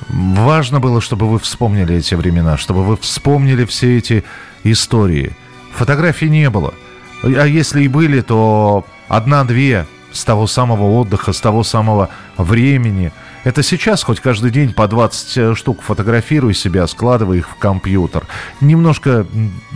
[0.08, 4.24] важно было, чтобы вы вспомнили эти времена, чтобы вы вспомнили все эти
[4.62, 5.36] истории.
[5.72, 6.74] Фотографий не было.
[7.22, 13.12] А если и были, то одна-две с того самого отдыха, с того самого времени.
[13.42, 18.24] Это сейчас хоть каждый день по 20 штук фотографируй себя, складывай их в компьютер.
[18.60, 19.26] Немножко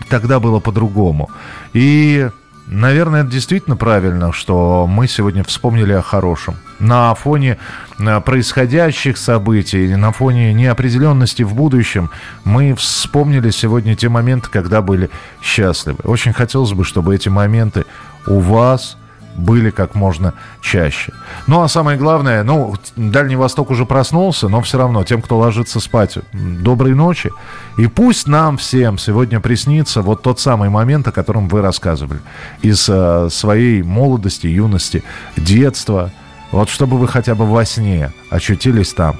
[0.08, 1.30] тогда было по-другому.
[1.72, 2.30] И,
[2.70, 6.56] наверное, это действительно правильно, что мы сегодня вспомнили о хорошем.
[6.78, 7.58] На фоне
[7.98, 12.10] э, происходящих событий, на фоне неопределенности в будущем,
[12.44, 15.08] мы вспомнили сегодня те моменты, когда были
[15.40, 15.98] счастливы.
[16.04, 17.86] Очень хотелось бы, чтобы эти моменты
[18.26, 18.97] у вас
[19.38, 21.12] были как можно чаще.
[21.46, 25.80] Ну, а самое главное, ну, Дальний Восток уже проснулся, но все равно тем, кто ложится
[25.80, 27.30] спать, доброй ночи.
[27.78, 32.20] И пусть нам всем сегодня приснится вот тот самый момент, о котором вы рассказывали.
[32.62, 35.02] Из э, своей молодости, юности,
[35.36, 36.10] детства.
[36.50, 39.16] Вот чтобы вы хотя бы во сне очутились там.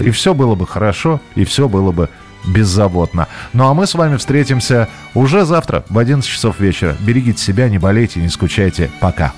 [0.00, 2.08] И все было бы хорошо, и все было бы
[2.46, 3.28] беззаботно.
[3.52, 6.96] Ну а мы с вами встретимся уже завтра в 11 часов вечера.
[7.00, 8.90] Берегите себя, не болейте, не скучайте.
[9.00, 9.32] Пока.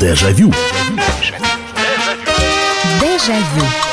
[0.00, 0.52] Дежавю.
[3.00, 3.91] Дежавю.